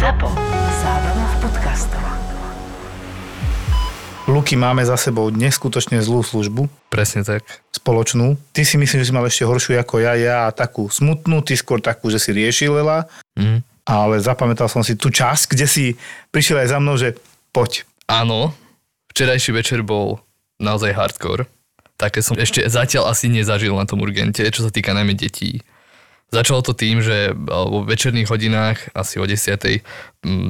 ZAPO. 0.00 0.32
Zábrná 0.80 1.26
v 1.28 1.36
podcastov. 1.44 2.04
Luky, 4.24 4.56
máme 4.56 4.80
za 4.80 4.96
sebou 4.96 5.28
neskutočne 5.28 6.00
zlú 6.00 6.24
službu, 6.24 6.72
Presne 6.88 7.20
tak. 7.20 7.44
spoločnú. 7.68 8.40
Ty 8.56 8.64
si 8.64 8.80
myslím, 8.80 9.04
že 9.04 9.08
si 9.10 9.12
mal 9.12 9.28
ešte 9.28 9.44
horšiu 9.44 9.76
ako 9.76 10.00
ja, 10.00 10.16
ja 10.16 10.48
takú 10.56 10.88
smutnú, 10.88 11.44
ty 11.44 11.52
skôr 11.52 11.84
takú, 11.84 12.08
že 12.08 12.16
si 12.16 12.32
riešil 12.32 12.80
veľa, 12.80 13.04
Mm. 13.36 13.60
ale 13.84 14.14
zapamätal 14.24 14.72
som 14.72 14.80
si 14.80 14.96
tú 14.96 15.12
časť, 15.12 15.52
kde 15.52 15.66
si 15.68 15.84
prišiel 16.32 16.64
aj 16.64 16.68
za 16.72 16.78
mnou, 16.80 16.96
že 16.96 17.20
poď. 17.52 17.84
Áno, 18.08 18.56
včerajší 19.12 19.52
večer 19.52 19.84
bol 19.84 20.24
naozaj 20.56 20.96
hardcore. 20.96 21.44
Také 22.00 22.24
som 22.24 22.40
ešte 22.40 22.64
zatiaľ 22.64 23.12
asi 23.12 23.28
nezažil 23.28 23.76
na 23.76 23.84
tom 23.84 24.00
urgente, 24.00 24.40
čo 24.48 24.64
sa 24.64 24.72
týka 24.72 24.96
najmä 24.96 25.12
detí. 25.12 25.60
Začalo 26.30 26.62
to 26.62 26.78
tým, 26.78 27.02
že 27.02 27.34
vo 27.34 27.82
večerných 27.82 28.30
hodinách, 28.30 28.94
asi 28.94 29.18
o 29.18 29.26
10. 29.26 29.82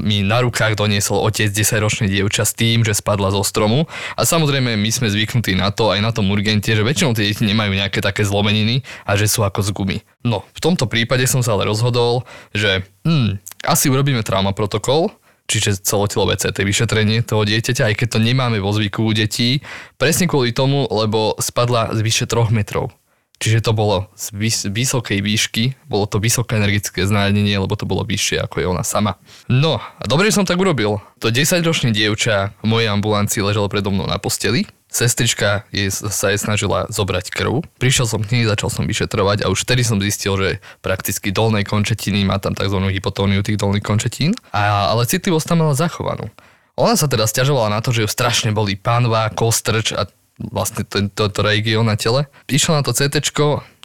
mi 0.05 0.21
na 0.21 0.45
rukách 0.45 0.77
doniesol 0.77 1.25
otec 1.25 1.49
10-ročnej 1.49 2.13
dievča 2.13 2.45
s 2.45 2.53
tým, 2.53 2.85
že 2.85 2.93
spadla 2.93 3.33
zo 3.33 3.41
stromu. 3.41 3.89
A 4.13 4.29
samozrejme, 4.29 4.77
my 4.77 4.91
sme 4.93 5.09
zvyknutí 5.09 5.57
na 5.57 5.73
to, 5.73 5.89
aj 5.89 6.05
na 6.05 6.13
tom 6.13 6.29
urgente, 6.29 6.69
že 6.69 6.85
väčšinou 6.85 7.17
tie 7.17 7.33
deti 7.33 7.49
nemajú 7.49 7.73
nejaké 7.73 8.05
také 8.05 8.29
zlomeniny 8.29 8.85
a 9.09 9.17
že 9.17 9.25
sú 9.25 9.41
ako 9.41 9.65
z 9.65 9.71
gumy. 9.73 9.99
No, 10.21 10.45
v 10.53 10.61
tomto 10.61 10.85
prípade 10.85 11.25
som 11.25 11.41
sa 11.41 11.57
ale 11.57 11.65
rozhodol, 11.65 12.29
že 12.53 12.85
hm, 13.09 13.41
asi 13.65 13.89
urobíme 13.89 14.21
trauma 14.21 14.53
protokol, 14.53 15.09
čiže 15.49 15.81
celotelové 15.81 16.37
CT 16.37 16.61
vyšetrenie 16.61 17.25
toho 17.25 17.49
dieťaťa, 17.49 17.89
aj 17.89 17.95
keď 18.05 18.09
to 18.15 18.19
nemáme 18.21 18.61
vo 18.61 18.69
zvyku 18.69 19.01
u 19.01 19.17
detí, 19.17 19.65
presne 19.97 20.29
kvôli 20.29 20.53
tomu, 20.53 20.85
lebo 20.93 21.41
spadla 21.41 21.97
z 21.97 22.05
vyše 22.05 22.29
3 22.29 22.53
metrov. 22.53 22.93
Čiže 23.41 23.65
to 23.65 23.73
bolo 23.73 24.13
z 24.13 24.37
vys- 24.37 24.69
vysokej 24.69 25.25
výšky, 25.25 25.65
bolo 25.89 26.05
to 26.05 26.21
vysoké 26.21 26.61
energetické 26.61 27.09
znárodnenie, 27.09 27.57
lebo 27.57 27.73
to 27.73 27.89
bolo 27.89 28.05
vyššie 28.05 28.37
ako 28.45 28.61
je 28.61 28.67
ona 28.69 28.85
sama. 28.85 29.17
No, 29.49 29.81
a 29.81 30.05
dobre, 30.05 30.29
že 30.29 30.37
som 30.37 30.45
tak 30.45 30.61
urobil. 30.61 31.01
To 31.25 31.33
10-ročné 31.33 31.97
dievča 31.97 32.53
v 32.61 32.67
mojej 32.69 32.93
ambulancii 32.93 33.41
ležalo 33.41 33.73
predo 33.73 33.89
mnou 33.89 34.05
na 34.05 34.21
posteli. 34.21 34.69
Sestrička 34.93 35.65
jej, 35.73 35.89
sa 35.89 36.35
jej 36.35 36.37
snažila 36.37 36.85
zobrať 36.93 37.33
krv. 37.33 37.65
Prišiel 37.81 38.05
som 38.11 38.21
k 38.21 38.37
nej, 38.37 38.45
začal 38.45 38.69
som 38.69 38.85
vyšetrovať 38.85 39.47
a 39.47 39.51
už 39.51 39.65
vtedy 39.65 39.89
som 39.89 40.03
zistil, 40.03 40.37
že 40.37 40.49
prakticky 40.85 41.33
dolnej 41.33 41.65
končetiny 41.65 42.29
má 42.29 42.37
tam 42.37 42.53
tzv. 42.53 42.77
hypotóniu 42.93 43.41
tých 43.41 43.57
dolných 43.57 43.87
končetín, 43.87 44.37
a, 44.53 44.93
ale 44.93 45.09
citlivosť 45.09 45.47
tam 45.49 45.65
mala 45.65 45.73
zachovanú. 45.73 46.29
Ona 46.77 46.99
sa 46.99 47.09
teda 47.09 47.25
stiažovala 47.25 47.73
na 47.73 47.81
to, 47.81 47.95
že 47.95 48.05
ju 48.05 48.09
strašne 48.11 48.51
boli 48.53 48.75
pánva, 48.75 49.33
kostrč 49.33 49.95
a 49.95 50.11
vlastne 50.49 50.89
tento 50.89 51.29
to, 51.29 51.29
to 51.29 51.41
región 51.45 51.85
na 51.85 52.01
tele. 52.01 52.25
Išla 52.49 52.81
na 52.81 52.83
to 52.83 52.97
CT 52.97 53.21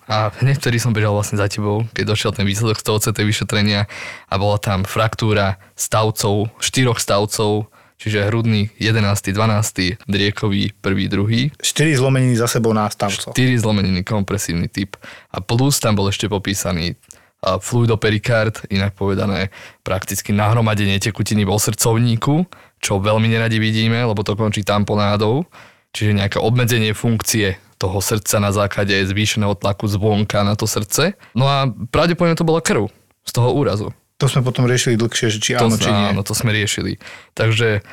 a 0.06 0.30
hneď 0.38 0.62
vtedy 0.62 0.78
som 0.78 0.94
bežal 0.94 1.18
vlastne 1.18 1.42
za 1.42 1.50
tebou, 1.50 1.82
keď 1.98 2.14
došiel 2.14 2.32
ten 2.32 2.46
výsledok 2.46 2.78
z 2.78 2.86
toho 2.86 2.98
CT 3.02 3.26
vyšetrenia 3.26 3.90
a 4.30 4.34
bola 4.38 4.62
tam 4.62 4.86
fraktúra 4.86 5.58
stavcov, 5.74 6.54
štyroch 6.62 7.02
stavcov, 7.02 7.74
čiže 7.98 8.30
hrudný 8.30 8.70
11., 8.78 9.34
12., 9.34 10.06
driekový 10.06 10.78
1., 10.78 11.58
2., 11.58 11.58
4 11.58 12.00
zlomeniny 12.00 12.38
za 12.38 12.46
sebou 12.46 12.70
na 12.78 12.86
stavco. 12.86 13.34
4 13.34 13.66
zlomeniny, 13.66 14.06
kompresívny 14.06 14.70
typ 14.70 14.94
a 15.34 15.42
plus 15.42 15.82
tam 15.82 15.98
bol 15.98 16.06
ešte 16.06 16.30
popísaný 16.30 16.94
a, 17.42 17.58
fluidoperikárt, 17.58 18.70
inak 18.70 18.94
povedané 18.94 19.50
prakticky 19.82 20.38
nahromadenie 20.38 21.02
tekutiny 21.02 21.50
vo 21.50 21.58
srdcovníku, 21.58 22.46
čo 22.78 23.02
veľmi 23.02 23.26
neradi 23.26 23.58
vidíme, 23.58 24.06
lebo 24.06 24.22
to 24.22 24.38
končí 24.38 24.62
tamponádou, 24.62 25.50
čiže 25.96 26.12
nejaké 26.12 26.38
obmedzenie 26.44 26.92
funkcie 26.92 27.56
toho 27.80 28.04
srdca 28.04 28.44
na 28.44 28.52
základe 28.52 28.92
zvýšeného 29.08 29.56
tlaku 29.56 29.88
zvonka 29.88 30.44
na 30.44 30.60
to 30.60 30.68
srdce. 30.68 31.16
No 31.32 31.48
a 31.48 31.72
pravdepodobne 31.92 32.36
to 32.36 32.44
bola 32.48 32.60
krv 32.60 32.92
z 33.24 33.32
toho 33.32 33.56
úrazu. 33.56 33.96
To 34.20 34.32
sme 34.32 34.44
potom 34.44 34.68
riešili 34.68 35.00
dlhšie, 35.00 35.28
že 35.28 35.40
či 35.40 35.52
To, 35.60 35.68
áno, 35.68 35.76
či 35.76 35.92
nie. 35.92 36.08
áno, 36.12 36.22
to 36.24 36.32
sme 36.32 36.56
riešili. 36.56 37.04
Takže 37.36 37.84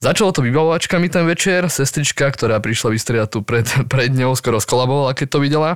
začalo 0.00 0.32
to 0.32 0.40
vybavovačkami 0.40 1.12
ten 1.12 1.28
večer, 1.28 1.68
sestrička, 1.68 2.24
ktorá 2.32 2.56
prišla 2.56 2.96
vystriedať 2.96 3.28
tu 3.28 3.44
pred, 3.44 3.68
pred 3.92 4.08
ňou, 4.16 4.32
skoro 4.32 4.64
skolabovala, 4.64 5.12
keď 5.12 5.28
to 5.28 5.38
videla. 5.44 5.70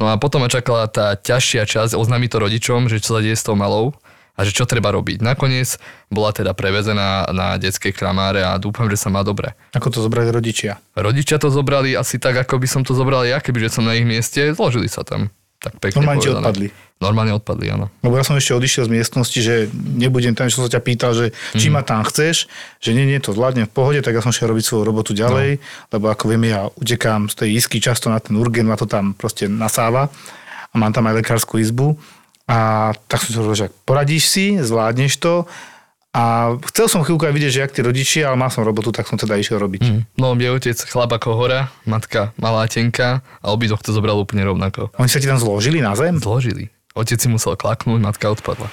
No 0.00 0.08
a 0.08 0.16
potom 0.16 0.40
ma 0.40 0.48
čakala 0.48 0.88
tá 0.88 1.12
ťažšia 1.12 1.68
časť, 1.68 1.92
oznámiť 1.92 2.30
to 2.32 2.38
rodičom, 2.40 2.88
že 2.88 3.04
čo 3.04 3.16
sa 3.16 3.20
deje 3.20 3.36
s 3.36 3.44
tou 3.44 3.56
malou 3.56 3.92
a 4.34 4.42
že 4.42 4.50
čo 4.50 4.64
treba 4.64 4.90
robiť. 4.90 5.20
Nakoniec 5.20 5.78
bola 6.08 6.30
teda 6.30 6.52
prevezená 6.52 7.30
na 7.30 7.54
detskej 7.54 7.90
kramáre 7.90 8.42
a 8.42 8.54
dúfam, 8.56 8.86
že 8.86 8.96
sa 8.96 9.06
má 9.06 9.22
dobre. 9.22 9.54
Ako 9.70 9.88
to 9.88 9.98
zobrali 9.98 10.28
rodičia. 10.28 10.82
Rodičia 10.92 11.38
to 11.38 11.48
zobrali 11.48 11.92
asi 11.92 12.18
tak, 12.18 12.34
ako 12.36 12.56
by 12.56 12.66
som 12.66 12.82
to 12.82 12.92
zobral 12.92 13.22
ja, 13.22 13.38
kebyže 13.38 13.70
som 13.72 13.82
na 13.82 13.94
ich 13.94 14.02
mieste, 14.02 14.50
zložili 14.50 14.86
sa 14.86 15.00
tam. 15.00 15.30
Tak 15.56 15.78
pekne 15.78 16.02
Normálne 16.02 16.20
povedané. 16.20 16.42
odpadli. 16.42 16.68
Normálne 16.94 17.32
odpadli, 17.32 17.66
áno. 17.68 17.86
Lebo 18.00 18.14
ja 18.14 18.22
som 18.22 18.34
ešte 18.34 18.52
odišiel 18.52 18.84
z 18.84 18.92
miestnosti, 18.92 19.38
že 19.38 19.54
nebudem 19.72 20.30
tam, 20.30 20.46
čo 20.46 20.60
som 20.60 20.68
ťa 20.68 20.78
pýtal, 20.78 21.10
že 21.10 21.26
či 21.52 21.66
Mhm. 21.66 21.72
ma 21.72 21.80
tam 21.80 22.02
chceš, 22.02 22.46
že 22.78 22.92
nie, 22.92 23.02
nie, 23.02 23.16
to 23.16 23.32
zvládnem 23.32 23.64
v 23.64 23.72
pohode, 23.72 23.98
tak 23.98 24.12
ja 24.12 24.20
som 24.20 24.28
šiel 24.28 24.46
robiť 24.46 24.60
svoju 24.62 24.84
robotu 24.84 25.10
ďalej, 25.12 25.56
no. 25.56 25.62
lebo 25.90 26.04
ako 26.06 26.24
vieme, 26.28 26.48
ja 26.48 26.68
utekám 26.70 27.26
z 27.28 27.34
tej 27.34 27.48
isky 27.56 27.78
často 27.78 28.08
na 28.08 28.18
ten 28.18 28.34
urgen, 28.34 28.66
ma 28.66 28.74
to 28.74 28.84
tam 28.84 29.10
proste 29.10 29.48
nasáva 29.48 30.12
a 30.68 30.74
mám 30.74 30.90
tam 30.90 31.06
aj 31.06 31.16
lekárskú 31.16 31.56
izbu. 31.56 31.96
A 32.44 32.92
tak 33.08 33.24
som 33.24 33.30
si 33.32 33.38
hovoril, 33.40 33.68
že 33.68 33.68
poradíš 33.88 34.28
si, 34.28 34.60
zvládneš 34.60 35.16
to. 35.16 35.48
A 36.14 36.54
chcel 36.70 36.86
som 36.86 37.02
chvíľku 37.02 37.26
aj 37.26 37.34
vidieť, 37.34 37.50
že 37.50 37.62
jak 37.66 37.74
tí 37.74 37.80
rodičia, 37.82 38.30
ale 38.30 38.38
mal 38.38 38.46
som 38.46 38.62
robotu, 38.62 38.94
tak 38.94 39.10
som 39.10 39.18
teda 39.18 39.34
išiel 39.34 39.58
robiť. 39.58 39.82
Mm. 39.82 40.00
No, 40.14 40.38
je 40.38 40.46
otec 40.46 40.78
chlap 40.86 41.10
ako 41.10 41.34
hora, 41.34 41.74
matka 41.90 42.30
malá 42.38 42.70
tenka 42.70 43.18
a 43.42 43.46
obidvoch 43.50 43.82
to 43.82 43.90
zobral 43.90 44.14
úplne 44.22 44.46
rovnako. 44.46 44.94
Oni 44.94 45.10
sa 45.10 45.18
ti 45.18 45.26
tam 45.26 45.42
zložili 45.42 45.82
na 45.82 45.98
zem? 45.98 46.22
Zložili. 46.22 46.70
Otec 46.94 47.18
si 47.18 47.26
musel 47.26 47.58
klaknúť, 47.58 47.98
matka 47.98 48.30
odpadla. 48.30 48.70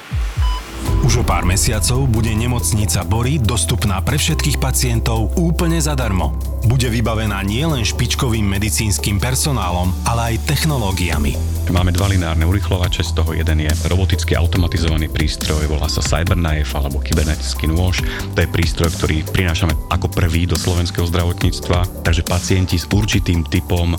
Už 1.01 1.21
o 1.21 1.23
pár 1.25 1.41
mesiacov 1.49 2.05
bude 2.05 2.29
nemocnica 2.29 3.01
Bory 3.01 3.41
dostupná 3.41 3.97
pre 4.05 4.21
všetkých 4.21 4.61
pacientov 4.61 5.33
úplne 5.33 5.81
zadarmo. 5.81 6.38
Bude 6.69 6.93
vybavená 6.93 7.41
nielen 7.41 7.81
špičkovým 7.81 8.45
medicínskym 8.45 9.17
personálom, 9.17 9.89
ale 10.05 10.38
aj 10.38 10.45
technológiami. 10.45 11.60
Máme 11.69 11.94
dva 11.94 12.09
lineárne 12.09 12.41
urychlovače, 12.49 13.05
z 13.05 13.13
toho 13.13 13.38
jeden 13.38 13.61
je 13.61 13.72
roboticky 13.85 14.33
automatizovaný 14.33 15.13
prístroj, 15.13 15.69
volá 15.69 15.85
sa 15.85 16.01
Cyberknife 16.01 16.73
alebo 16.73 16.97
kybernetický 16.97 17.69
nôž. 17.69 18.01
To 18.33 18.39
je 18.41 18.49
prístroj, 18.49 18.89
ktorý 18.97 19.22
prinášame 19.29 19.77
ako 19.94 20.09
prvý 20.09 20.50
do 20.50 20.57
slovenského 20.57 21.05
zdravotníctva, 21.05 22.01
takže 22.01 22.25
pacienti 22.25 22.81
s 22.81 22.89
určitým 22.89 23.45
typom 23.45 23.94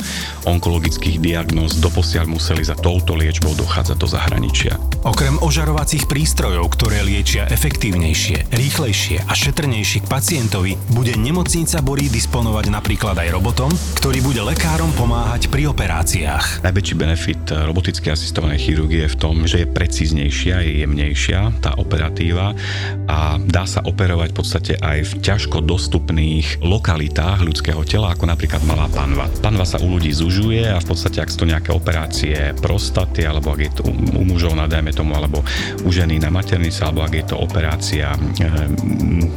onkologických 0.48 1.22
diagnóz 1.22 1.78
doposiaľ 1.78 2.26
museli 2.26 2.66
za 2.66 2.74
touto 2.74 3.14
liečbou 3.14 3.54
dochádzať 3.54 3.96
do 4.00 4.08
zahraničia. 4.10 4.74
Okrem 5.06 5.38
ožarovacích 5.38 6.06
prístrojov, 6.10 6.66
ktoré 6.74 7.02
liečia 7.06 7.46
efektívnejšie, 7.50 8.54
rýchlejšie 8.54 9.26
a 9.26 9.32
šetrnejšie 9.36 10.02
k 10.02 10.10
pacientovi, 10.10 10.72
bude 10.90 11.14
nemocnica 11.18 11.78
Bory 11.84 12.08
disponovať 12.08 12.66
napríklad 12.72 13.18
aj 13.18 13.28
robotom, 13.30 13.70
ktorý 13.98 14.18
bude 14.24 14.40
lekárom 14.40 14.90
pomáhať 14.94 15.52
pri 15.52 15.68
operáciách. 15.68 16.64
Najväčší 16.64 16.94
benefit 16.94 17.42
roboticky 17.68 18.08
asistovanej 18.08 18.68
chirurgie 18.68 19.04
v 19.06 19.16
tom, 19.20 19.44
že 19.44 19.64
je 19.64 19.68
precíznejšia, 19.68 20.64
je 20.64 20.72
jemnejšia 20.84 21.60
tá 21.60 21.76
operatíva 21.76 22.56
a 23.06 23.36
dá 23.36 23.64
sa 23.68 23.84
operovať 23.84 24.32
v 24.32 24.36
podstate 24.36 24.72
aj 24.80 24.98
v 25.04 25.12
ťažko 25.20 25.60
dostupných 25.60 26.64
lokalitách 26.64 27.44
ľudského 27.44 27.84
tela, 27.84 28.14
ako 28.14 28.24
napríklad 28.28 28.64
malá 28.64 28.88
panva. 28.88 29.28
Panva 29.44 29.68
sa 29.68 29.76
u 29.82 29.86
ľudí 29.92 30.10
zužuje 30.10 30.64
a 30.64 30.80
v 30.80 30.86
podstate, 30.86 31.20
ak 31.20 31.28
sú 31.28 31.44
to 31.44 31.50
nejaké 31.50 31.70
operácie 31.74 32.56
prostaty, 32.58 33.28
alebo 33.28 33.52
ak 33.52 33.60
je 33.60 33.72
to 33.76 33.82
u 33.90 34.22
mužov 34.24 34.56
na 34.56 34.64
dajme 34.64 34.94
tomu, 34.94 35.12
alebo 35.12 35.44
u 35.84 35.90
ženy 35.90 36.22
na 36.22 36.32
maternice, 36.32 36.86
alebo 36.86 37.04
ak 37.04 37.12
je 37.12 37.24
to 37.28 37.36
operácia 37.36 38.14
e, 38.14 38.18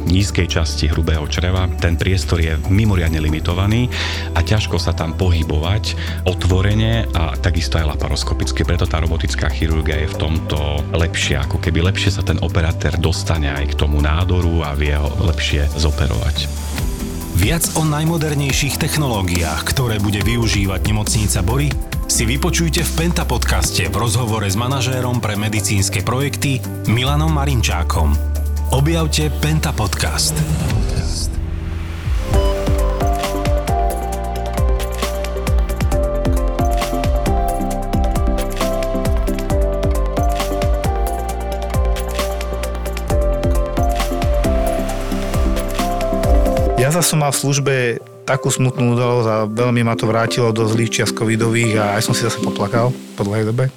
nízkej 0.08 0.46
časti 0.48 0.88
hrubého 0.88 1.26
čreva, 1.28 1.68
ten 1.76 1.98
priestor 1.98 2.40
je 2.40 2.56
mimoriadne 2.70 3.20
limitovaný 3.20 3.90
a 4.32 4.40
ťažko 4.40 4.78
sa 4.78 4.94
tam 4.94 5.18
pohybovať 5.18 5.84
otvorene 6.24 7.10
a 7.12 7.34
takisto 7.36 7.76
aj 7.76 7.86
laparoskopicky. 8.06 8.62
Preto 8.62 8.86
tá 8.86 9.02
robotická 9.02 9.50
chirurgia 9.50 10.06
je 10.06 10.14
v 10.14 10.16
tomto 10.22 10.86
lepšia, 10.94 11.42
ako 11.42 11.58
keby 11.58 11.82
lepšie 11.90 12.14
sa 12.14 12.22
ten 12.22 12.38
operatér 12.38 12.94
dostane 13.02 13.50
aj 13.50 13.74
k 13.74 13.78
tomu 13.82 13.98
nádoru 13.98 14.62
a 14.62 14.78
vie 14.78 14.94
ho 14.94 15.10
lepšie 15.26 15.66
zoperovať. 15.74 16.46
Viac 17.36 17.66
o 17.74 17.82
najmodernejších 17.82 18.78
technológiách, 18.78 19.66
ktoré 19.66 19.98
bude 19.98 20.22
využívať 20.22 20.80
nemocnica 20.86 21.42
Bory, 21.42 21.68
si 22.06 22.22
vypočujte 22.22 22.86
v 22.86 22.92
Penta 22.94 23.26
podcaste 23.26 23.90
v 23.90 23.96
rozhovore 23.98 24.46
s 24.46 24.54
manažérom 24.54 25.18
pre 25.18 25.34
medicínske 25.34 26.06
projekty 26.06 26.62
Milanom 26.86 27.34
Marinčákom. 27.34 28.14
Objavte 28.70 29.34
Penta 29.42 29.74
podcast. 29.74 30.38
Zase 46.96 47.12
som 47.12 47.20
mal 47.20 47.28
v 47.28 47.42
službe 47.44 47.74
takú 48.24 48.48
smutnú 48.48 48.96
udalosť 48.96 49.28
a 49.28 49.36
veľmi 49.44 49.84
ma 49.84 50.00
to 50.00 50.08
vrátilo 50.08 50.48
do 50.48 50.64
zlých 50.64 50.88
čias 50.88 51.12
covidových 51.12 51.76
a 51.76 51.84
aj 52.00 52.08
som 52.08 52.16
si 52.16 52.24
zase 52.24 52.40
poplakal 52.40 52.88
po 52.88 53.20
dlhej 53.20 53.52
dobe. 53.52 53.68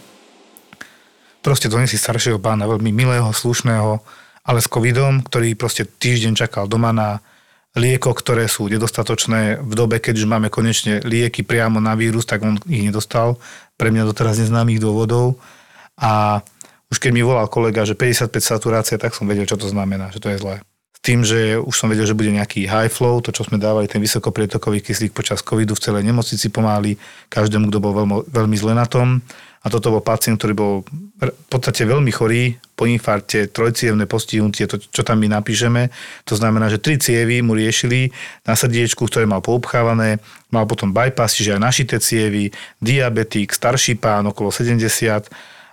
Proste 1.44 1.68
donesli 1.68 2.00
staršieho 2.00 2.39
pána, 2.39 2.63
veľmi 2.63 2.95
milého, 2.95 3.27
slušného 3.27 4.00
ale 4.48 4.63
s 4.63 4.71
covidom, 4.71 5.19
ktorý 5.19 5.51
proste 5.60 5.83
týždeň 5.83 6.48
čakal 6.48 6.71
doma 6.71 6.95
na 6.95 7.19
lieko, 7.75 8.16
ktoré 8.16 8.48
sú 8.48 8.71
nedostatočné 8.71 9.60
v 9.68 9.74
dobe, 9.75 10.00
keď 10.00 10.24
už 10.24 10.25
máme 10.25 10.48
konečne 10.48 11.04
lieky 11.04 11.44
priamo 11.44 11.83
na 11.83 12.00
vírus, 12.00 12.24
tak 12.24 12.39
on 12.48 12.56
ich 12.72 12.88
nedostal. 12.88 13.36
Pre 13.75 13.92
mňa 13.92 14.07
doteraz 14.07 14.39
neznámych 14.39 14.80
dôvodov. 14.80 15.38
A 16.00 16.39
už 16.88 17.04
keď 17.04 17.12
mi 17.12 17.22
volal 17.22 17.51
kolega, 17.51 17.83
že 17.83 18.00
55 18.00 18.31
saturácia, 18.39 18.95
tak 18.95 19.12
som 19.12 19.27
vedel, 19.27 19.44
čo 19.44 19.60
to 19.60 19.68
znamená, 19.68 20.07
že 20.10 20.24
to 20.24 20.31
je 20.31 20.39
zlé. 20.39 20.63
Tým, 21.00 21.24
že 21.24 21.56
už 21.56 21.72
som 21.72 21.88
vedel, 21.88 22.04
že 22.04 22.18
bude 22.18 22.28
nejaký 22.28 22.68
high 22.68 22.92
flow, 22.92 23.24
to, 23.24 23.31
čo 23.31 23.48
sme 23.48 23.56
dávali, 23.56 23.88
ten 23.88 24.04
vysokoprietokový 24.04 24.84
kyslík 24.84 25.16
počas 25.16 25.40
covidu 25.40 25.72
v 25.72 25.84
celej 25.84 26.04
nemocnici 26.04 26.51
pomáli 26.51 27.00
každému, 27.31 27.72
kto 27.72 27.80
bol 27.80 27.94
veľmi, 27.96 28.16
veľmi 28.28 28.56
zle 28.60 28.75
na 28.75 28.84
tom. 28.84 29.24
A 29.60 29.68
toto 29.68 29.92
bol 29.92 30.04
pacient, 30.04 30.40
ktorý 30.40 30.54
bol 30.56 30.74
v 31.19 31.48
podstate 31.51 31.84
veľmi 31.84 32.12
chorý, 32.12 32.56
po 32.80 32.88
infarte, 32.88 33.51
trojcievne 33.51 34.07
postihnutie, 34.07 34.63
to, 34.72 34.80
čo 34.80 35.04
tam 35.04 35.19
my 35.19 35.28
napíšeme. 35.28 35.92
To 36.24 36.40
znamená, 36.40 36.72
že 36.72 36.80
tri 36.80 36.96
cievy 36.96 37.44
mu 37.44 37.51
riešili 37.51 38.07
na 38.48 38.56
srdiečku, 38.56 39.04
ktoré 39.04 39.28
mal 39.28 39.44
poupchávané, 39.44 40.24
mal 40.48 40.63
potom 40.63 40.96
bypass, 40.96 41.36
čiže 41.36 41.60
aj 41.60 41.62
našité 41.63 42.00
cievy, 42.00 42.56
diabetik, 42.80 43.51
starší 43.51 44.00
pán, 44.00 44.31
okolo 44.31 44.48
70. 44.48 44.80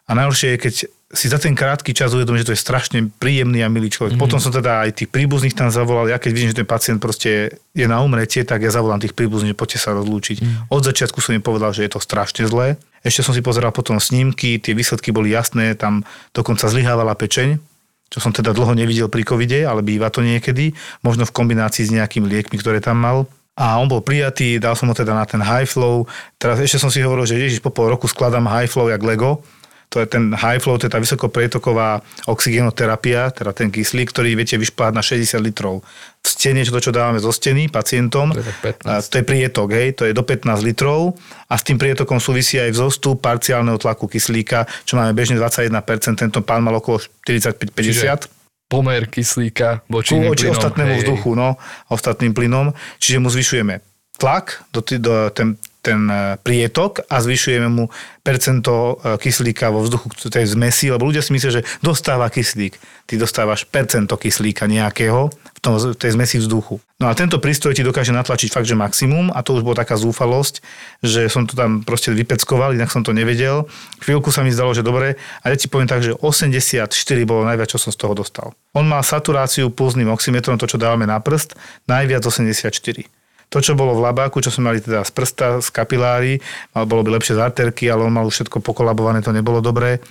A 0.06 0.10
najhoršie 0.18 0.58
je, 0.58 0.58
keď 0.58 0.74
si 1.06 1.30
za 1.30 1.38
ten 1.38 1.54
krátky 1.54 1.94
čas 1.94 2.10
uvedomím, 2.18 2.42
že 2.42 2.50
to 2.50 2.54
je 2.58 2.64
strašne 2.66 2.98
príjemný 3.22 3.62
a 3.62 3.70
milý 3.70 3.94
človek. 3.94 4.18
Mm-hmm. 4.18 4.24
Potom 4.26 4.42
som 4.42 4.50
teda 4.50 4.82
aj 4.82 4.90
tých 5.02 5.10
príbuzných 5.14 5.54
tam 5.54 5.70
zavolal. 5.70 6.10
Ja 6.10 6.18
keď 6.18 6.30
vidím, 6.34 6.50
že 6.50 6.58
ten 6.58 6.66
pacient 6.66 6.98
proste 6.98 7.62
je 7.78 7.86
na 7.86 8.02
umretie, 8.02 8.42
tak 8.42 8.66
ja 8.66 8.74
zavolám 8.74 8.98
tých 8.98 9.14
príbuzných, 9.14 9.54
že 9.54 9.58
poďte 9.58 9.78
sa 9.86 9.94
rozlúčiť. 9.94 10.42
Mm-hmm. 10.42 10.74
Od 10.74 10.82
začiatku 10.82 11.22
som 11.22 11.38
im 11.38 11.44
povedal, 11.46 11.70
že 11.70 11.86
je 11.86 11.94
to 11.94 12.02
strašne 12.02 12.50
zlé. 12.50 12.74
Ešte 13.06 13.22
som 13.22 13.30
si 13.30 13.38
pozeral 13.38 13.70
potom 13.70 14.02
snímky, 14.02 14.58
tie 14.58 14.74
výsledky 14.74 15.14
boli 15.14 15.30
jasné, 15.30 15.78
tam 15.78 16.02
dokonca 16.34 16.66
zlyhávala 16.66 17.14
pečeň, 17.14 17.62
čo 18.10 18.18
som 18.18 18.34
teda 18.34 18.50
dlho 18.50 18.74
nevidel 18.74 19.06
pri 19.06 19.22
covide, 19.22 19.62
ale 19.62 19.86
býva 19.86 20.10
to 20.10 20.26
niekedy, 20.26 20.74
možno 21.06 21.22
v 21.22 21.30
kombinácii 21.30 21.86
s 21.86 21.94
nejakými 21.94 22.26
liekmi, 22.26 22.58
ktoré 22.58 22.82
tam 22.82 22.98
mal. 22.98 23.30
A 23.56 23.78
on 23.78 23.86
bol 23.88 24.02
prijatý, 24.02 24.58
dal 24.60 24.76
som 24.76 24.90
ho 24.90 24.94
teda 24.94 25.16
na 25.16 25.24
ten 25.24 25.40
high 25.40 25.64
flow. 25.64 26.04
Teraz 26.36 26.60
ešte 26.60 26.76
som 26.76 26.90
si 26.92 27.00
hovoril, 27.00 27.24
že 27.24 27.40
ježiš, 27.40 27.64
po 27.64 27.72
pol 27.72 27.88
roku 27.88 28.04
skladám 28.04 28.44
high 28.44 28.68
flow 28.68 28.90
jak 28.92 29.00
Lego, 29.00 29.40
to 29.88 30.02
je 30.02 30.06
ten 30.06 30.34
high 30.34 30.58
flow, 30.58 30.76
to 30.76 30.90
je 30.90 30.92
tá 30.92 31.00
vysokoprietoková 31.00 32.02
oxigenoterapia, 32.26 33.30
teda 33.30 33.54
ten 33.54 33.70
kyslík, 33.70 34.10
ktorý 34.10 34.34
viete 34.34 34.58
vyšplhať 34.58 34.92
na 34.92 35.02
60 35.02 35.38
litrov. 35.40 35.86
V 36.20 36.26
stene, 36.26 36.66
to, 36.66 36.82
čo 36.82 36.90
dávame 36.90 37.22
zo 37.22 37.30
steny 37.30 37.70
pacientom, 37.70 38.34
To 38.34 38.42
je 38.42 38.48
tak 38.50 38.82
15. 38.82 38.90
a 38.90 38.92
to 38.98 39.14
je 39.22 39.24
prietok, 39.24 39.68
hej, 39.72 39.88
to 39.94 40.02
je 40.04 40.12
do 40.12 40.26
15 40.26 40.66
litrov 40.66 41.14
a 41.46 41.54
s 41.54 41.62
tým 41.62 41.78
prietokom 41.78 42.18
súvisí 42.18 42.58
aj 42.58 42.74
vzostup 42.74 43.22
parciálneho 43.22 43.78
tlaku 43.78 44.10
kyslíka, 44.10 44.66
čo 44.82 44.98
máme 44.98 45.14
bežne 45.14 45.38
21%, 45.38 45.70
tento 46.18 46.42
pán 46.42 46.66
mal 46.66 46.74
okolo 46.76 46.98
45-50 47.22 48.36
Pomer 48.66 49.06
kyslíka 49.06 49.86
voči 49.86 50.18
plynom, 50.18 50.34
ostatnému 50.58 50.98
hej. 50.98 51.06
vzduchu, 51.06 51.38
no, 51.38 51.54
ostatným 51.86 52.34
plynom. 52.34 52.74
Čiže 52.98 53.22
mu 53.22 53.30
zvyšujeme 53.30 53.78
tlak, 54.18 54.66
do, 54.74 54.82
do, 54.82 55.30
ten, 55.30 55.54
ten 55.86 56.10
e, 56.10 56.34
prietok 56.42 57.06
a 57.06 57.22
zvyšujeme 57.22 57.70
mu 57.70 57.86
percento 58.26 58.98
e, 58.98 59.14
kyslíka 59.22 59.70
vo 59.70 59.86
vzduchu, 59.86 60.10
tej 60.26 60.50
zmesi, 60.50 60.90
lebo 60.90 61.06
ľudia 61.06 61.22
si 61.22 61.30
myslia, 61.30 61.62
že 61.62 61.66
dostáva 61.78 62.26
kyslík. 62.26 62.74
Ty 63.06 63.22
dostávaš 63.22 63.62
percento 63.70 64.18
kyslíka 64.18 64.66
nejakého 64.66 65.30
v, 65.30 65.58
tom, 65.62 65.78
v 65.78 65.94
tej 65.94 66.18
zmesi 66.18 66.42
vzduchu. 66.42 66.82
No 66.98 67.06
a 67.06 67.14
tento 67.14 67.38
prístroj 67.38 67.78
ti 67.78 67.86
dokáže 67.86 68.10
natlačiť 68.10 68.50
fakt, 68.50 68.66
že 68.66 68.74
maximum 68.74 69.30
a 69.30 69.46
to 69.46 69.54
už 69.54 69.62
bola 69.62 69.78
taká 69.78 69.94
zúfalosť, 69.94 70.58
že 71.06 71.30
som 71.30 71.46
to 71.46 71.54
tam 71.54 71.86
proste 71.86 72.10
vypeckoval, 72.10 72.74
inak 72.74 72.90
som 72.90 73.06
to 73.06 73.14
nevedel. 73.14 73.70
Chvíľku 74.02 74.34
sa 74.34 74.42
mi 74.42 74.50
zdalo, 74.50 74.74
že 74.74 74.82
dobre, 74.82 75.14
a 75.44 75.44
ja 75.46 75.54
ti 75.54 75.70
poviem 75.70 75.86
tak, 75.86 76.02
že 76.02 76.18
84 76.18 76.90
bolo 77.22 77.46
najviac, 77.46 77.70
čo 77.70 77.78
som 77.78 77.94
z 77.94 78.00
toho 78.02 78.16
dostal. 78.16 78.56
On 78.74 78.82
mal 78.82 79.06
saturáciu 79.06 79.70
pulzným 79.70 80.10
oximetrom, 80.10 80.58
to, 80.58 80.66
čo 80.66 80.80
dávame 80.80 81.06
na 81.06 81.22
prst, 81.22 81.54
najviac 81.86 82.26
84. 82.26 83.06
To, 83.46 83.62
čo 83.62 83.78
bolo 83.78 83.94
v 83.94 84.04
labáku, 84.04 84.42
čo 84.42 84.50
sme 84.50 84.74
mali 84.74 84.82
teda 84.82 85.06
z 85.06 85.10
prsta, 85.14 85.62
z 85.62 85.68
kapilári, 85.70 86.42
bolo 86.74 87.06
by 87.06 87.14
lepšie 87.14 87.38
z 87.38 87.40
arterky, 87.46 87.86
ale 87.86 88.02
on 88.02 88.10
mal 88.10 88.26
všetko 88.26 88.58
pokolabované, 88.58 89.22
to 89.22 89.30
nebolo 89.30 89.62
dobré, 89.62 90.02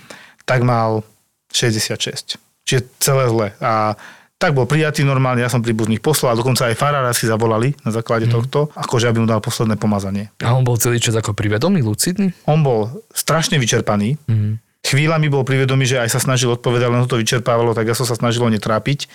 tak 0.48 0.64
mal 0.64 1.04
66. 1.52 2.40
Čiže 2.64 2.80
celé 2.98 3.24
zle. 3.28 3.48
A 3.60 3.94
tak 4.36 4.52
bol 4.52 4.68
prijatý 4.68 5.00
normálne, 5.00 5.40
ja 5.40 5.48
som 5.48 5.64
príbuzných 5.64 6.04
poslal, 6.04 6.36
dokonca 6.36 6.68
aj 6.68 6.76
farára 6.76 7.12
si 7.16 7.24
zavolali 7.24 7.72
na 7.84 7.90
základe 7.92 8.28
mm. 8.28 8.32
tohto, 8.36 8.68
akože 8.76 9.08
aby 9.08 9.24
mu 9.24 9.28
dal 9.28 9.40
posledné 9.40 9.80
pomazanie. 9.80 10.28
A 10.44 10.52
on 10.52 10.60
bol 10.60 10.76
celý 10.76 11.00
čas 11.00 11.16
ako 11.16 11.32
privedomý, 11.32 11.80
lucidný? 11.80 12.36
On 12.44 12.60
bol 12.60 13.00
strašne 13.16 13.56
vyčerpaný, 13.56 14.20
Mhm. 14.28 14.60
chvíľami 14.84 15.26
bol 15.32 15.42
privedomý, 15.42 15.88
že 15.88 15.98
aj 16.04 16.12
sa 16.12 16.20
snažil 16.20 16.52
odpovedať, 16.52 16.88
len 16.88 17.00
ho 17.00 17.08
to 17.08 17.16
vyčerpávalo, 17.16 17.72
tak 17.72 17.88
ja 17.88 17.96
som 17.96 18.04
sa 18.04 18.12
snažil 18.14 18.44
ho 18.44 18.50
netrápiť. 18.52 19.08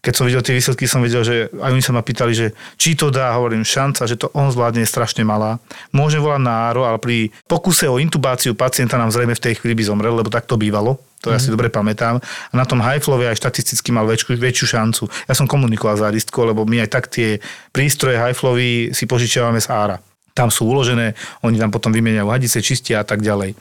Keď 0.00 0.12
som 0.16 0.24
videl 0.24 0.40
tie 0.40 0.56
výsledky, 0.56 0.88
som 0.88 1.04
vedel, 1.04 1.20
že 1.20 1.52
aj 1.52 1.70
oni 1.76 1.84
sa 1.84 1.92
ma 1.92 2.00
pýtali, 2.00 2.32
že 2.32 2.46
či 2.80 2.96
to 2.96 3.12
dá, 3.12 3.36
hovorím, 3.36 3.68
šanca, 3.68 4.08
že 4.08 4.16
to 4.16 4.32
on 4.32 4.48
zvládne 4.48 4.80
je 4.80 4.88
strašne 4.88 5.20
malá. 5.28 5.60
Môže 5.92 6.16
volať 6.16 6.40
na 6.40 6.72
áro, 6.72 6.88
ale 6.88 6.96
pri 6.96 7.28
pokuse 7.44 7.84
o 7.84 8.00
intubáciu 8.00 8.56
pacienta 8.56 8.96
nám 8.96 9.12
zrejme 9.12 9.36
v 9.36 9.44
tej 9.44 9.60
chvíli 9.60 9.76
by 9.76 9.84
zomrel, 9.84 10.16
lebo 10.16 10.32
tak 10.32 10.48
to 10.48 10.56
bývalo. 10.56 10.96
To 11.20 11.28
ja 11.28 11.36
si 11.36 11.52
dobre 11.52 11.68
pamätám. 11.68 12.16
A 12.48 12.54
na 12.56 12.64
tom 12.64 12.80
flow 12.80 13.20
aj 13.20 13.36
štatisticky 13.36 13.92
mal 13.92 14.08
väčšiu, 14.08 14.40
väčšiu 14.40 14.66
šancu. 14.72 15.04
Ja 15.28 15.36
som 15.36 15.44
komunikoval 15.44 16.00
s 16.00 16.02
aristkou, 16.08 16.48
lebo 16.48 16.64
my 16.64 16.80
aj 16.80 16.88
tak 16.88 17.12
tie 17.12 17.44
prístroje 17.76 18.16
high 18.16 18.32
flowy 18.32 18.96
si 18.96 19.04
požičiavame 19.04 19.60
z 19.60 19.68
ára. 19.68 20.00
Tam 20.32 20.48
sú 20.48 20.64
uložené, 20.64 21.12
oni 21.44 21.60
tam 21.60 21.68
potom 21.68 21.92
vymieňajú 21.92 22.24
hadice, 22.24 22.64
čistia 22.64 23.04
a 23.04 23.06
tak 23.06 23.20
ďalej. 23.20 23.52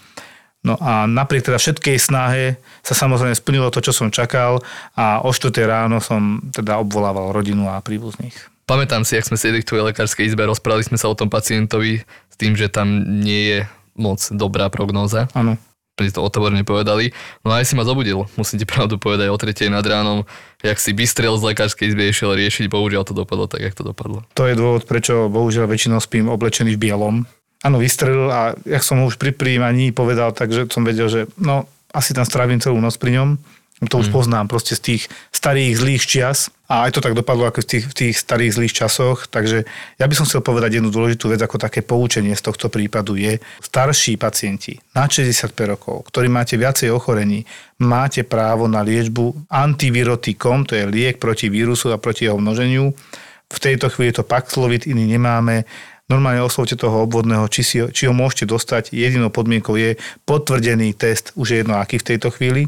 No 0.60 0.76
a 0.76 1.08
napriek 1.08 1.48
teda 1.48 1.56
všetkej 1.56 1.96
snahe 1.96 2.60
sa 2.84 2.92
samozrejme 2.92 3.32
splnilo 3.32 3.72
to, 3.72 3.80
čo 3.80 3.96
som 3.96 4.12
čakal 4.12 4.60
a 4.92 5.24
o 5.24 5.32
4 5.32 5.56
ráno 5.64 6.04
som 6.04 6.44
teda 6.52 6.84
obvolával 6.84 7.32
rodinu 7.32 7.72
a 7.72 7.80
príbuzných. 7.80 8.36
Pamätám 8.68 9.08
si, 9.08 9.16
ak 9.18 9.26
sme 9.26 9.40
sedeli 9.40 9.64
v 9.64 9.70
tvojej 9.72 9.86
lekárskej 9.90 10.30
izbe, 10.30 10.46
rozprávali 10.46 10.86
sme 10.86 11.00
sa 11.00 11.10
o 11.10 11.18
tom 11.18 11.32
pacientovi 11.32 12.04
s 12.06 12.36
tým, 12.38 12.54
že 12.54 12.70
tam 12.70 12.86
nie 13.24 13.56
je 13.56 13.60
moc 13.98 14.22
dobrá 14.36 14.70
prognóza. 14.70 15.32
Áno. 15.34 15.58
Pri 15.98 16.12
to 16.14 16.22
otvorene 16.24 16.64
povedali. 16.64 17.12
No 17.44 17.52
a 17.52 17.60
aj 17.60 17.72
si 17.72 17.74
ma 17.76 17.84
zobudil, 17.84 18.30
musím 18.40 18.62
ti 18.62 18.68
pravdu 18.70 18.96
povedať, 18.96 19.28
o 19.32 19.42
tretej 19.42 19.74
nad 19.74 19.84
ránom, 19.84 20.24
jak 20.62 20.78
si 20.80 20.94
bystrel 20.96 21.36
z 21.40 21.56
lekárskej 21.56 21.92
izby 21.92 22.14
išiel 22.14 22.36
riešiť, 22.36 22.72
bohužiaľ 22.72 23.04
to 23.10 23.18
dopadlo 23.18 23.48
tak, 23.48 23.64
jak 23.64 23.76
to 23.76 23.84
dopadlo. 23.84 24.24
To 24.36 24.44
je 24.48 24.56
dôvod, 24.56 24.86
prečo 24.86 25.28
bohužiaľ 25.28 25.68
väčšinou 25.68 26.00
spím 26.00 26.32
oblečený 26.32 26.76
v 26.76 26.84
bielom. 26.88 27.16
Áno, 27.60 27.76
vystrelil 27.76 28.32
a 28.32 28.56
jak 28.64 28.84
som 28.84 29.04
ho 29.04 29.10
už 29.12 29.20
pri 29.20 29.36
príjmaní 29.36 29.92
povedal, 29.92 30.32
takže 30.32 30.72
som 30.72 30.88
vedel, 30.88 31.12
že 31.12 31.28
no, 31.36 31.68
asi 31.92 32.16
tam 32.16 32.24
strávim 32.24 32.64
celú 32.64 32.80
noc 32.80 32.96
pri 32.96 33.20
ňom. 33.20 33.30
To 33.88 34.04
už 34.04 34.12
poznám 34.12 34.52
proste 34.52 34.76
z 34.76 34.82
tých 34.84 35.04
starých 35.32 35.80
zlých 35.80 36.04
čias. 36.04 36.52
A 36.68 36.84
aj 36.84 37.00
to 37.00 37.02
tak 37.02 37.16
dopadlo 37.16 37.48
ako 37.48 37.64
v 37.64 37.68
tých, 37.68 37.86
v 37.88 37.96
tých 37.96 38.16
starých 38.20 38.52
zlých 38.60 38.74
časoch. 38.76 39.32
Takže 39.32 39.64
ja 39.96 40.06
by 40.06 40.14
som 40.20 40.28
chcel 40.28 40.44
povedať 40.44 40.78
jednu 40.78 40.92
dôležitú 40.92 41.32
vec, 41.32 41.40
ako 41.40 41.56
také 41.56 41.80
poučenie 41.80 42.36
z 42.36 42.44
tohto 42.44 42.68
prípadu 42.68 43.16
je, 43.16 43.40
starší 43.64 44.20
pacienti 44.20 44.76
na 44.92 45.08
65 45.08 45.56
rokov, 45.64 46.12
ktorí 46.12 46.28
máte 46.28 46.60
viacej 46.60 46.92
ochorení, 46.92 47.48
máte 47.80 48.28
právo 48.28 48.68
na 48.68 48.84
liečbu 48.84 49.48
antivirotikom, 49.48 50.68
to 50.68 50.76
je 50.76 50.84
liek 50.84 51.16
proti 51.16 51.48
vírusu 51.48 51.96
a 51.96 51.98
proti 51.98 52.28
jeho 52.28 52.36
množeniu. 52.36 52.92
V 53.48 53.60
tejto 53.64 53.88
chvíli 53.88 54.12
je 54.12 54.20
to 54.20 54.28
Paxlovid, 54.28 54.92
iný 54.92 55.08
nemáme. 55.08 55.64
Normálne 56.10 56.42
oslovte 56.42 56.74
toho 56.74 57.06
obvodného, 57.06 57.46
či, 57.54 57.62
si, 57.62 57.78
či 57.94 58.10
ho 58.10 58.14
môžete 58.18 58.50
dostať. 58.50 58.98
Jedinou 58.98 59.30
podmienkou 59.30 59.78
je 59.78 59.94
potvrdený 60.26 60.98
test, 60.98 61.32
už 61.38 61.48
je 61.54 61.58
jedno 61.62 61.78
aký 61.78 62.02
v 62.02 62.08
tejto 62.14 62.34
chvíli. 62.34 62.66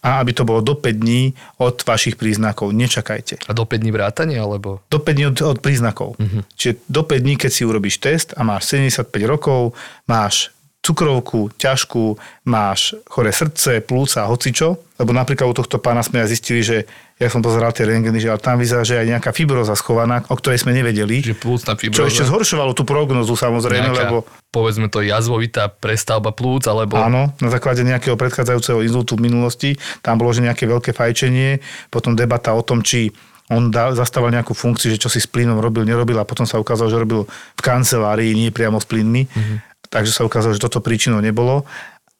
A 0.00 0.18
aby 0.18 0.32
to 0.32 0.48
bolo 0.48 0.64
do 0.64 0.74
5 0.74 0.96
dní 0.96 1.36
od 1.60 1.76
vašich 1.84 2.16
príznakov. 2.16 2.72
Nečakajte. 2.72 3.44
A 3.46 3.52
do 3.52 3.68
5 3.68 3.84
dní 3.84 3.92
vrátanie, 3.92 4.40
alebo? 4.40 4.80
Do 4.88 4.96
5 4.96 5.12
dní 5.12 5.24
od, 5.28 5.36
od 5.44 5.58
príznakov. 5.60 6.16
Uh-huh. 6.16 6.40
Čiže 6.56 6.80
do 6.88 7.04
5 7.04 7.20
dní, 7.20 7.34
keď 7.36 7.50
si 7.52 7.62
urobíš 7.68 8.00
test 8.00 8.32
a 8.32 8.40
máš 8.40 8.72
75 8.72 9.12
rokov, 9.28 9.76
máš 10.08 10.56
cukrovku, 10.80 11.52
ťažkú, 11.60 12.16
máš 12.48 12.96
chore 13.04 13.30
srdce, 13.30 13.84
plúca, 13.84 14.24
hocičo. 14.24 14.80
Lebo 14.96 15.16
napríklad 15.16 15.52
u 15.52 15.56
tohto 15.56 15.80
pána 15.80 16.04
sme 16.04 16.20
aj 16.24 16.28
zistili, 16.28 16.60
že 16.60 16.84
ja 17.20 17.28
som 17.28 17.44
pozeral 17.44 17.72
tie 17.72 17.84
rengeny, 17.84 18.16
že 18.16 18.32
ale 18.32 18.40
tam 18.40 18.56
vyzerá, 18.56 18.80
že 18.80 18.96
aj 18.96 19.16
nejaká 19.16 19.30
fibroza 19.32 19.76
schovaná, 19.76 20.24
o 20.28 20.36
ktorej 20.36 20.64
sme 20.64 20.72
nevedeli. 20.72 21.20
Že 21.20 21.36
plúcna 21.36 21.72
Čo 21.76 21.80
fibroza? 21.80 22.08
ešte 22.08 22.24
zhoršovalo 22.28 22.72
tú 22.72 22.88
prognozu 22.88 23.36
samozrejme, 23.36 23.92
Nejaká, 23.92 24.00
lebo 24.08 24.16
povedzme 24.48 24.88
to, 24.88 25.04
jazvovitá 25.04 25.68
prestavba 25.68 26.32
plúc, 26.32 26.64
alebo... 26.64 26.96
áno, 26.96 27.32
na 27.44 27.48
základe 27.52 27.84
nejakého 27.84 28.16
predchádzajúceho 28.16 28.80
inzultu 28.80 29.20
v 29.20 29.28
minulosti, 29.28 29.76
tam 30.00 30.16
bolo, 30.16 30.32
že 30.32 30.44
nejaké 30.44 30.64
veľké 30.64 30.96
fajčenie, 30.96 31.60
potom 31.92 32.16
debata 32.16 32.56
o 32.56 32.64
tom, 32.64 32.80
či 32.80 33.12
on 33.50 33.68
dá, 33.68 33.90
zastával 33.92 34.30
nejakú 34.30 34.54
funkciu, 34.54 34.94
že 34.94 35.02
čo 35.02 35.10
si 35.10 35.18
s 35.18 35.26
plynom 35.26 35.58
robil, 35.58 35.82
nerobil 35.82 36.16
a 36.22 36.24
potom 36.24 36.46
sa 36.46 36.62
ukázalo, 36.62 36.86
že 36.86 37.02
robil 37.02 37.26
v 37.26 37.60
kancelárii, 37.60 38.30
nie 38.30 38.54
priamo 38.54 38.78
s 38.78 38.86
plynmi. 38.86 39.26
Mm-hmm. 39.26 39.69
Takže 39.90 40.14
sa 40.14 40.22
ukázalo, 40.22 40.54
že 40.54 40.62
toto 40.62 40.78
príčinou 40.78 41.18
nebolo. 41.18 41.66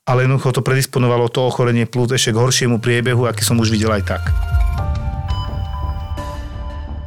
Ale 0.03 0.27
jednoducho 0.27 0.51
to 0.51 0.67
predisponovalo 0.67 1.31
to 1.31 1.47
ochorenie 1.47 1.87
plúc 1.87 2.11
ešte 2.11 2.35
k 2.35 2.41
horšiemu 2.43 2.83
priebehu, 2.83 3.31
aký 3.31 3.47
som 3.47 3.63
už 3.63 3.71
videl 3.71 3.95
aj 3.95 4.11
tak. 4.11 4.23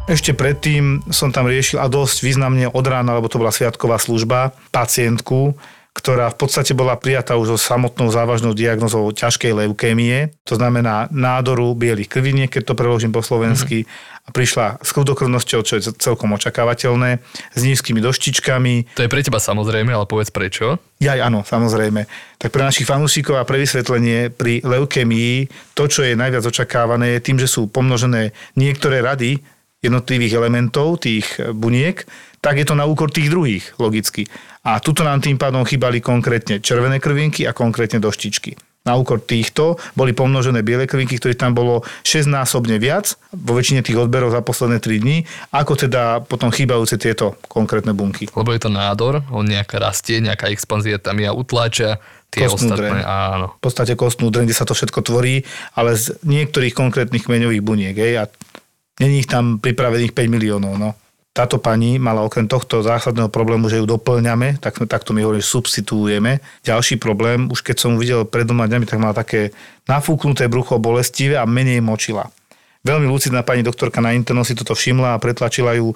Ešte 0.07 0.31
predtým 0.35 1.03
som 1.11 1.31
tam 1.31 1.47
riešil 1.47 1.79
a 1.79 1.87
dosť 1.91 2.23
významne 2.23 2.71
od 2.71 2.85
rána, 2.87 3.19
lebo 3.19 3.27
to 3.27 3.39
bola 3.39 3.51
sviatková 3.51 3.99
služba, 3.99 4.55
pacientku, 4.71 5.55
ktorá 5.93 6.33
v 6.33 6.37
podstate 6.41 6.73
bola 6.73 6.97
prijatá 6.97 7.37
už 7.37 7.53
so 7.53 7.57
samotnou 7.57 8.09
závažnou 8.09 8.57
diagnozou 8.57 9.13
ťažkej 9.13 9.53
leukémie, 9.53 10.33
to 10.41 10.57
znamená 10.57 11.05
nádoru 11.13 11.77
bielých 11.77 12.09
krviniek, 12.09 12.49
keď 12.49 12.73
to 12.73 12.77
preložím 12.77 13.13
po 13.13 13.21
slovensky, 13.21 13.85
a 14.23 14.31
prišla 14.31 14.79
s 14.79 14.89
chudokrvnosťou, 14.95 15.59
čo 15.67 15.73
je 15.75 15.91
celkom 15.99 16.31
očakávateľné, 16.31 17.19
s 17.51 17.59
nízkymi 17.59 17.99
doštičkami. 17.99 18.95
To 18.95 19.03
je 19.03 19.11
pre 19.11 19.19
teba 19.19 19.35
samozrejme, 19.35 19.91
ale 19.91 20.07
povedz 20.07 20.31
prečo. 20.31 20.79
Jaj, 21.03 21.19
áno, 21.19 21.43
samozrejme. 21.43 22.07
Tak 22.39 22.55
pre 22.55 22.63
našich 22.63 22.87
fanúšikov 22.87 23.35
a 23.35 23.43
pre 23.43 23.59
vysvetlenie, 23.59 24.31
pri 24.31 24.63
leukémii 24.63 25.51
to, 25.75 25.91
čo 25.91 26.07
je 26.07 26.15
najviac 26.15 26.47
očakávané, 26.47 27.19
je 27.19 27.25
tým, 27.27 27.35
že 27.35 27.51
sú 27.51 27.67
pomnožené 27.67 28.31
niektoré 28.55 29.03
rady 29.03 29.43
jednotlivých 29.83 30.39
elementov, 30.39 31.03
tých 31.03 31.37
buniek, 31.51 32.07
tak 32.39 32.59
je 32.59 32.65
to 32.67 32.75
na 32.75 32.87
úkor 32.87 33.11
tých 33.11 33.31
druhých, 33.31 33.75
logicky. 33.79 34.27
A 34.63 34.79
tuto 34.79 35.03
nám 35.03 35.19
tým 35.19 35.35
pádom 35.35 35.67
chýbali 35.67 35.99
konkrétne 35.99 36.63
červené 36.63 36.99
krvinky 37.03 37.43
a 37.43 37.51
konkrétne 37.51 37.99
doštičky. 37.99 38.55
Na 38.83 38.99
úkor 38.99 39.23
týchto 39.23 39.79
boli 39.95 40.11
pomnožené 40.11 40.59
biele 40.59 40.83
krvinky, 40.83 41.15
ktorých 41.15 41.39
tam 41.39 41.55
bolo 41.55 41.87
6-násobne 42.03 42.75
viac 42.83 43.15
vo 43.31 43.55
väčšine 43.55 43.79
tých 43.79 43.95
odberov 43.95 44.35
za 44.35 44.43
posledné 44.43 44.83
3 44.83 44.99
dní, 44.99 45.23
ako 45.55 45.87
teda 45.87 46.19
potom 46.27 46.51
chýbajúce 46.51 46.99
tieto 46.99 47.39
konkrétne 47.47 47.95
bunky. 47.95 48.27
Lebo 48.35 48.51
je 48.51 48.59
to 48.59 48.67
nádor, 48.67 49.23
on 49.31 49.47
nejaká 49.47 49.79
rastie, 49.79 50.19
nejaká 50.19 50.51
expanzia 50.51 50.99
tam 50.99 51.15
ja 51.23 51.31
utláča 51.31 52.03
tie 52.27 52.43
Kostnú 52.43 52.75
ostatné. 52.75 52.99
dreň. 52.99 53.03
Áno. 53.07 53.47
V 53.55 53.61
podstate 53.63 53.93
kostnú 53.95 54.27
dreň, 54.33 54.51
kde 54.51 54.57
sa 54.57 54.67
to 54.67 54.75
všetko 54.75 54.99
tvorí, 54.99 55.47
ale 55.79 55.95
z 55.95 56.19
niektorých 56.27 56.75
konkrétnych 56.75 57.23
kmeňových 57.23 57.63
buniek. 57.63 57.95
Hej, 57.95 58.13
a 58.19 58.23
není 58.99 59.25
ich 59.25 59.29
tam 59.29 59.57
pripravených 59.57 60.13
5 60.13 60.27
miliónov. 60.29 60.73
No. 60.77 60.93
Táto 61.33 61.57
pani 61.57 61.97
mala 61.97 62.21
okrem 62.21 62.45
tohto 62.45 62.85
zásadného 62.85 63.25
problému, 63.25 63.65
že 63.65 63.81
ju 63.81 63.89
doplňame, 63.89 64.61
tak, 64.61 64.77
takto 64.85 65.17
my 65.17 65.25
hovoríme, 65.25 65.41
substituujeme. 65.41 66.37
Ďalší 66.61 67.01
problém, 67.01 67.49
už 67.49 67.65
keď 67.65 67.75
som 67.81 67.97
ju 67.97 68.05
videl 68.05 68.21
pred 68.21 68.45
doma 68.45 68.69
dňami, 68.69 68.85
tak 68.85 69.01
mala 69.01 69.17
také 69.17 69.49
nafúknuté 69.89 70.45
brucho 70.45 70.77
bolestivé 70.77 71.41
a 71.41 71.49
menej 71.49 71.81
močila. 71.81 72.29
Veľmi 72.85 73.09
lucidná 73.09 73.41
pani 73.41 73.65
doktorka 73.65 73.97
na 73.97 74.13
internom 74.13 74.45
si 74.45 74.53
toto 74.53 74.77
všimla 74.77 75.17
a 75.17 75.21
pretlačila 75.21 75.73
ju 75.73 75.95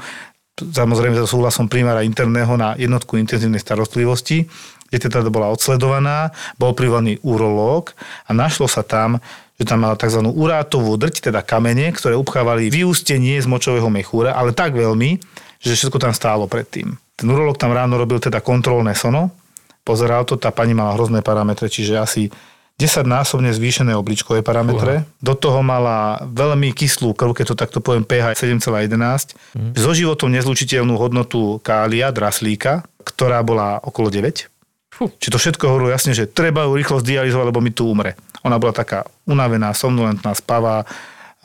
samozrejme 0.57 1.13
so 1.21 1.37
súhlasom 1.37 1.69
primára 1.69 2.01
interného 2.01 2.57
na 2.57 2.73
jednotku 2.73 3.21
intenzívnej 3.21 3.61
starostlivosti, 3.61 4.49
kde 4.89 4.97
teda 4.97 5.29
bola 5.29 5.53
odsledovaná, 5.53 6.33
bol 6.57 6.73
privolaný 6.73 7.21
urológ 7.21 7.93
a 8.25 8.33
našlo 8.33 8.65
sa 8.65 8.81
tam, 8.81 9.21
že 9.57 9.65
tam 9.65 9.81
mala 9.83 9.97
tzv. 9.97 10.21
urátovú 10.21 10.93
drť, 10.95 11.33
teda 11.33 11.41
kamene, 11.41 11.89
ktoré 11.89 12.13
upchávali 12.13 12.69
vyústenie 12.69 13.41
z 13.41 13.49
močového 13.49 13.89
mechúra, 13.89 14.37
ale 14.37 14.53
tak 14.53 14.77
veľmi, 14.77 15.17
že 15.57 15.73
všetko 15.73 15.97
tam 15.97 16.13
stálo 16.13 16.45
predtým. 16.45 16.93
Ten 17.17 17.27
urológ 17.27 17.57
tam 17.57 17.73
ráno 17.73 17.97
robil 17.97 18.21
teda 18.21 18.45
kontrolné 18.45 18.93
sono, 18.93 19.33
pozeral 19.81 20.27
to, 20.29 20.37
tá 20.37 20.53
pani 20.53 20.77
mala 20.77 20.93
hrozné 20.93 21.25
parametre, 21.25 21.65
čiže 21.65 21.97
asi 21.97 22.29
10-násobne 22.77 23.49
zvýšené 23.57 23.97
obličkové 23.97 24.45
parametre. 24.45 25.01
Do 25.17 25.33
toho 25.33 25.65
mala 25.65 26.21
veľmi 26.29 26.69
kyslú 26.77 27.17
krv, 27.17 27.33
keď 27.33 27.45
to 27.49 27.55
takto 27.57 27.79
poviem, 27.81 28.05
pH 28.05 28.37
7,11. 28.37 29.33
Mm. 29.57 29.73
So 29.73 29.97
životom 29.97 30.29
nezlučiteľnú 30.29 30.93
hodnotu 30.93 31.57
kália, 31.65 32.13
draslíka, 32.13 32.85
ktorá 33.01 33.41
bola 33.41 33.81
okolo 33.81 34.13
9. 34.13 34.53
Fú. 34.93 35.09
Či 35.17 35.33
to 35.33 35.41
všetko 35.41 35.73
hovorilo 35.73 35.89
jasne, 35.89 36.13
že 36.13 36.29
treba 36.29 36.69
ju 36.69 36.77
rýchlo 36.77 37.01
zdializovať, 37.01 37.45
lebo 37.49 37.65
mi 37.65 37.73
tu 37.73 37.89
umre. 37.89 38.13
Ona 38.45 38.61
bola 38.61 38.73
taká 38.73 39.07
unavená, 39.25 39.73
somnolentná, 39.73 40.33
spavá, 40.37 40.85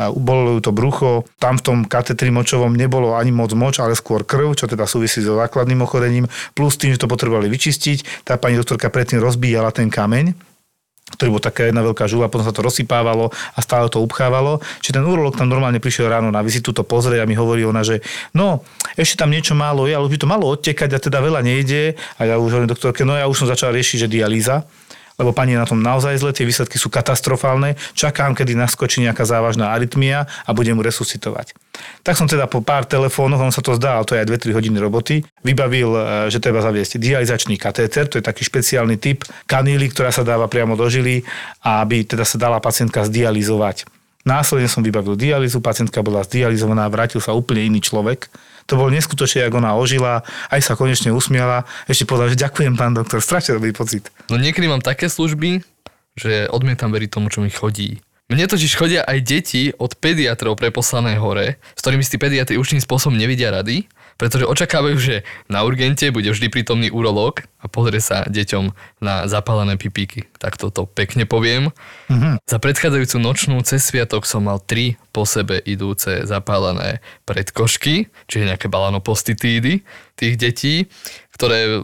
a 0.00 0.08
bolelo 0.08 0.56
ju 0.56 0.61
to 0.64 0.72
brucho. 0.72 1.28
Tam 1.37 1.61
v 1.61 1.64
tom 1.64 1.78
katetri 1.84 2.32
močovom 2.32 2.72
nebolo 2.72 3.12
ani 3.12 3.28
moc 3.28 3.52
moč, 3.52 3.76
ale 3.76 3.92
skôr 3.92 4.25
krv, 4.25 4.56
čo 4.56 4.64
teda 4.64 4.88
súvisí 4.88 5.20
so 5.20 5.37
základným 5.37 5.84
ochorením, 5.84 6.26
plus 6.56 6.80
tým, 6.80 6.96
že 6.96 7.02
to 7.04 7.12
potrebovali 7.12 7.52
vyčistiť. 7.52 8.25
Tá 8.25 8.40
pani 8.40 8.56
doktorka 8.56 8.88
predtým 8.88 9.20
rozbíjala 9.20 9.68
ten 9.68 9.92
kameň, 9.92 10.32
ktorý 11.12 11.28
bol 11.37 11.44
taká 11.44 11.68
jedna 11.68 11.84
veľká 11.84 12.08
žula, 12.08 12.32
potom 12.32 12.49
sa 12.49 12.56
to 12.56 12.64
rozsypávalo 12.64 13.28
a 13.28 13.58
stále 13.61 13.92
to 13.92 14.00
upchávalo. 14.00 14.64
Čiže 14.80 14.96
ten 14.96 15.04
urolog 15.04 15.37
tam 15.37 15.52
normálne 15.52 15.76
prišiel 15.76 16.08
ráno 16.08 16.32
na 16.32 16.40
vizitu 16.40 16.72
to 16.72 16.88
pozrieť 16.88 17.20
a 17.20 17.28
mi 17.28 17.37
hovorí 17.37 17.68
ona, 17.68 17.84
že 17.84 18.00
no, 18.32 18.64
ešte 18.96 19.20
tam 19.20 19.28
niečo 19.28 19.52
málo 19.52 19.84
je, 19.84 19.92
ale 19.92 20.08
už 20.08 20.16
by 20.16 20.20
to 20.25 20.32
malo 20.32 20.49
odtekať 20.49 20.96
a 20.96 20.99
teda 21.04 21.20
veľa 21.20 21.44
nejde. 21.44 22.00
A 22.16 22.32
ja 22.32 22.40
už 22.40 22.49
hovorím 22.49 22.72
doktorke, 22.72 23.04
no 23.04 23.12
ja 23.12 23.28
už 23.28 23.44
som 23.44 23.49
začal 23.50 23.76
riešiť, 23.76 24.08
že 24.08 24.12
dialýza 24.12 24.64
lebo 25.22 25.30
pani 25.30 25.54
je 25.54 25.62
na 25.62 25.68
tom 25.70 25.78
naozaj 25.78 26.18
zle, 26.18 26.34
tie 26.34 26.42
výsledky 26.42 26.76
sú 26.76 26.90
katastrofálne, 26.90 27.78
čakám, 27.94 28.34
kedy 28.34 28.58
naskočí 28.58 29.00
nejaká 29.06 29.22
závažná 29.22 29.70
arytmia 29.70 30.26
a 30.26 30.50
budem 30.50 30.74
mu 30.74 30.82
resuscitovať. 30.82 31.54
Tak 32.02 32.18
som 32.18 32.26
teda 32.26 32.50
po 32.50 32.60
pár 32.60 32.84
telefónoch, 32.84 33.40
on 33.40 33.54
sa 33.54 33.62
to 33.62 33.78
zdá, 33.78 34.02
ale 34.02 34.04
to 34.04 34.18
je 34.18 34.26
aj 34.26 34.28
2-3 34.50 34.58
hodiny 34.58 34.78
roboty, 34.82 35.22
vybavil, 35.40 35.90
e, 35.94 36.02
že 36.28 36.42
treba 36.42 36.60
zaviesť 36.60 36.98
dializačný 36.98 37.54
katéter, 37.56 38.10
to 38.10 38.18
je 38.18 38.24
taký 38.26 38.42
špeciálny 38.42 38.98
typ 38.98 39.22
kaníly, 39.46 39.88
ktorá 39.94 40.10
sa 40.10 40.26
dáva 40.26 40.50
priamo 40.50 40.74
do 40.74 40.84
žily, 40.90 41.22
aby 41.62 42.02
teda 42.02 42.26
sa 42.26 42.36
dala 42.36 42.58
pacientka 42.58 43.06
zdializovať. 43.06 43.86
Následne 44.22 44.70
som 44.70 44.86
vybavil 44.86 45.18
dialýzu, 45.18 45.58
pacientka 45.58 45.98
bola 45.98 46.22
zdializovaná, 46.22 46.86
vrátil 46.86 47.18
sa 47.18 47.34
úplne 47.34 47.66
iný 47.66 47.82
človek. 47.82 48.30
To 48.71 48.78
bolo 48.78 48.95
neskutočne, 48.95 49.49
ako 49.49 49.59
ona 49.62 49.73
ožila, 49.75 50.23
aj 50.52 50.61
sa 50.62 50.78
konečne 50.78 51.11
usmiala. 51.11 51.64
Ešte 51.87 52.07
povedala, 52.07 52.33
že 52.33 52.42
ďakujem, 52.42 52.75
pán 52.78 52.95
doktor, 52.95 53.19
strašne 53.23 53.59
dobrý 53.59 53.75
pocit. 53.75 54.11
No 54.31 54.38
niekedy 54.38 54.69
mám 54.71 54.85
také 54.85 55.11
služby, 55.11 55.62
že 56.14 56.47
odmietam 56.52 56.92
veriť 56.92 57.11
tomu, 57.11 57.33
čo 57.33 57.40
mi 57.40 57.49
chodí. 57.49 58.00
Mne 58.33 58.49
totiž 58.49 58.81
chodia 58.81 59.04
aj 59.04 59.19
deti 59.28 59.76
od 59.76 59.92
pediatrov 59.99 60.57
preposlané 60.57 61.21
hore, 61.21 61.61
s 61.76 61.81
ktorými 61.85 62.00
si 62.00 62.16
pediatri 62.16 62.57
určitým 62.57 62.81
spôsobom 62.81 63.12
nevidia 63.12 63.52
rady, 63.52 63.85
pretože 64.21 64.49
očakávajú, 64.49 64.97
že 64.99 65.16
na 65.47 65.62
urgente 65.62 66.09
bude 66.11 66.31
vždy 66.31 66.49
prítomný 66.49 66.88
urológ 66.88 67.45
a 67.62 67.66
pozrie 67.71 68.02
sa 68.02 68.26
deťom 68.26 68.75
na 68.99 69.31
zapálené 69.31 69.78
pipíky. 69.78 70.26
Tak 70.42 70.59
toto 70.59 70.85
pekne 70.85 71.25
poviem. 71.25 71.71
Mm-hmm. 72.11 72.42
Za 72.42 72.59
predchádzajúcu 72.59 73.16
nočnú 73.23 73.57
cez 73.62 73.87
sviatok 73.87 74.26
som 74.26 74.47
mal 74.47 74.59
tri 74.59 74.99
po 75.14 75.23
sebe 75.28 75.61
idúce 75.62 76.25
zapálené 76.26 77.04
predkošky, 77.28 78.11
čiže 78.26 78.49
nejaké 78.49 78.66
balanopostitídy 78.66 79.85
tých 80.16 80.35
detí, 80.37 80.75
ktoré 81.42 81.82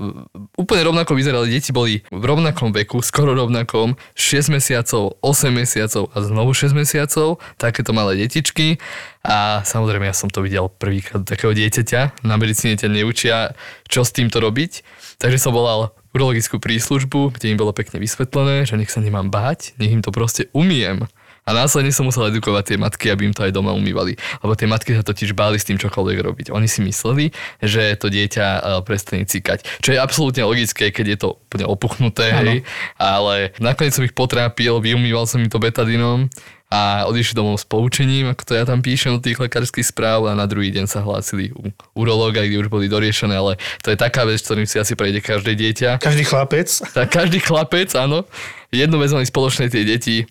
úplne 0.54 0.86
rovnako 0.86 1.18
vyzerali. 1.18 1.50
Deti 1.50 1.74
boli 1.74 2.06
v 2.14 2.22
rovnakom 2.22 2.70
veku, 2.70 3.02
skoro 3.02 3.34
rovnakom, 3.34 3.98
6 4.14 4.54
mesiacov, 4.54 5.18
8 5.18 5.50
mesiacov 5.50 6.14
a 6.14 6.22
znovu 6.22 6.54
6 6.54 6.78
mesiacov, 6.78 7.42
takéto 7.58 7.90
malé 7.90 8.22
detičky. 8.22 8.78
A 9.26 9.66
samozrejme, 9.66 10.06
ja 10.06 10.14
som 10.14 10.30
to 10.30 10.46
videl 10.46 10.70
prvýkrát 10.70 11.26
takého 11.26 11.50
dieťaťa. 11.50 12.22
Na 12.22 12.38
medicíne 12.38 12.78
ťa 12.78 12.86
neučia, 12.86 13.58
čo 13.90 14.06
s 14.06 14.14
týmto 14.14 14.38
robiť. 14.38 14.86
Takže 15.18 15.42
som 15.42 15.50
volal 15.50 15.90
urologickú 16.14 16.62
príslužbu, 16.62 17.34
kde 17.34 17.50
im 17.50 17.58
bolo 17.58 17.74
pekne 17.74 17.98
vysvetlené, 17.98 18.62
že 18.62 18.78
nech 18.78 18.94
sa 18.94 19.02
nemám 19.02 19.26
báť, 19.26 19.74
nech 19.82 19.90
im 19.90 20.06
to 20.06 20.14
proste 20.14 20.46
umiem. 20.54 21.10
A 21.48 21.56
následne 21.56 21.88
som 21.96 22.04
musel 22.04 22.28
edukovať 22.28 22.64
tie 22.68 22.76
matky, 22.76 23.08
aby 23.08 23.24
im 23.24 23.32
to 23.32 23.40
aj 23.40 23.56
doma 23.56 23.72
umývali. 23.72 24.20
Lebo 24.44 24.52
tie 24.52 24.68
matky 24.68 24.92
sa 24.92 25.00
totiž 25.00 25.32
báli 25.32 25.56
s 25.56 25.64
tým 25.64 25.80
čokoľvek 25.80 26.18
robiť. 26.20 26.46
Oni 26.52 26.68
si 26.68 26.84
mysleli, 26.84 27.32
že 27.64 27.96
to 27.96 28.12
dieťa 28.12 28.44
e, 28.44 28.60
prestane 28.84 29.24
cikať. 29.24 29.80
Čo 29.80 29.96
je 29.96 29.98
absolútne 29.98 30.44
logické, 30.44 30.92
keď 30.92 31.06
je 31.08 31.18
to 31.24 31.28
úplne 31.48 31.64
opuchnuté, 31.64 32.36
hej. 32.44 32.68
Ale 33.00 33.56
nakoniec 33.64 33.96
som 33.96 34.04
ich 34.04 34.12
potrápil, 34.12 34.76
vyumýval 34.84 35.24
som 35.24 35.40
im 35.40 35.48
to 35.48 35.56
betadinom 35.56 36.28
a 36.68 37.08
odišli 37.08 37.32
domov 37.32 37.56
s 37.56 37.64
poučením, 37.64 38.28
ako 38.28 38.42
to 38.44 38.52
ja 38.52 38.68
tam 38.68 38.84
píšem 38.84 39.16
do 39.16 39.24
tých 39.24 39.40
lekárskych 39.40 39.88
správ 39.88 40.28
a 40.28 40.36
na 40.36 40.44
druhý 40.44 40.68
deň 40.68 40.84
sa 40.84 41.00
hlásili 41.00 41.48
u 41.56 41.72
urológa, 41.96 42.44
kde 42.44 42.60
už 42.60 42.68
boli 42.68 42.92
doriešené, 42.92 43.32
ale 43.32 43.56
to 43.80 43.88
je 43.88 43.96
taká 43.96 44.28
vec, 44.28 44.36
ktorým 44.44 44.68
si 44.68 44.76
asi 44.76 44.92
prejde 44.92 45.24
každé 45.24 45.56
dieťa. 45.56 45.96
Každý 45.96 46.28
chlapec. 46.28 46.68
Tak 46.92 47.08
každý 47.08 47.40
chlapec, 47.40 47.88
áno. 47.96 48.28
Jednu 48.68 49.00
vec 49.00 49.08
mali 49.16 49.24
spoločné 49.24 49.72
tie 49.72 49.80
deti, 49.88 50.28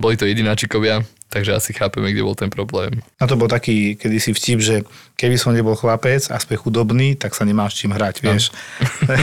boli 0.00 0.16
to 0.16 0.24
jedináčikovia, 0.24 1.04
takže 1.28 1.54
asi 1.54 1.70
chápeme, 1.76 2.10
kde 2.10 2.24
bol 2.24 2.34
ten 2.34 2.48
problém. 2.48 3.04
Na 3.20 3.28
to 3.28 3.36
bol 3.36 3.46
taký 3.46 3.94
kedysi 3.94 4.32
vtip, 4.32 4.58
že 4.58 4.76
keby 5.20 5.36
som 5.36 5.52
nebol 5.52 5.76
chlapec 5.76 6.24
a 6.32 6.40
sme 6.40 6.56
chudobný, 6.56 7.14
tak 7.20 7.36
sa 7.36 7.44
nemáš 7.44 7.76
čím 7.76 7.92
hrať, 7.92 8.24
vieš. 8.24 8.50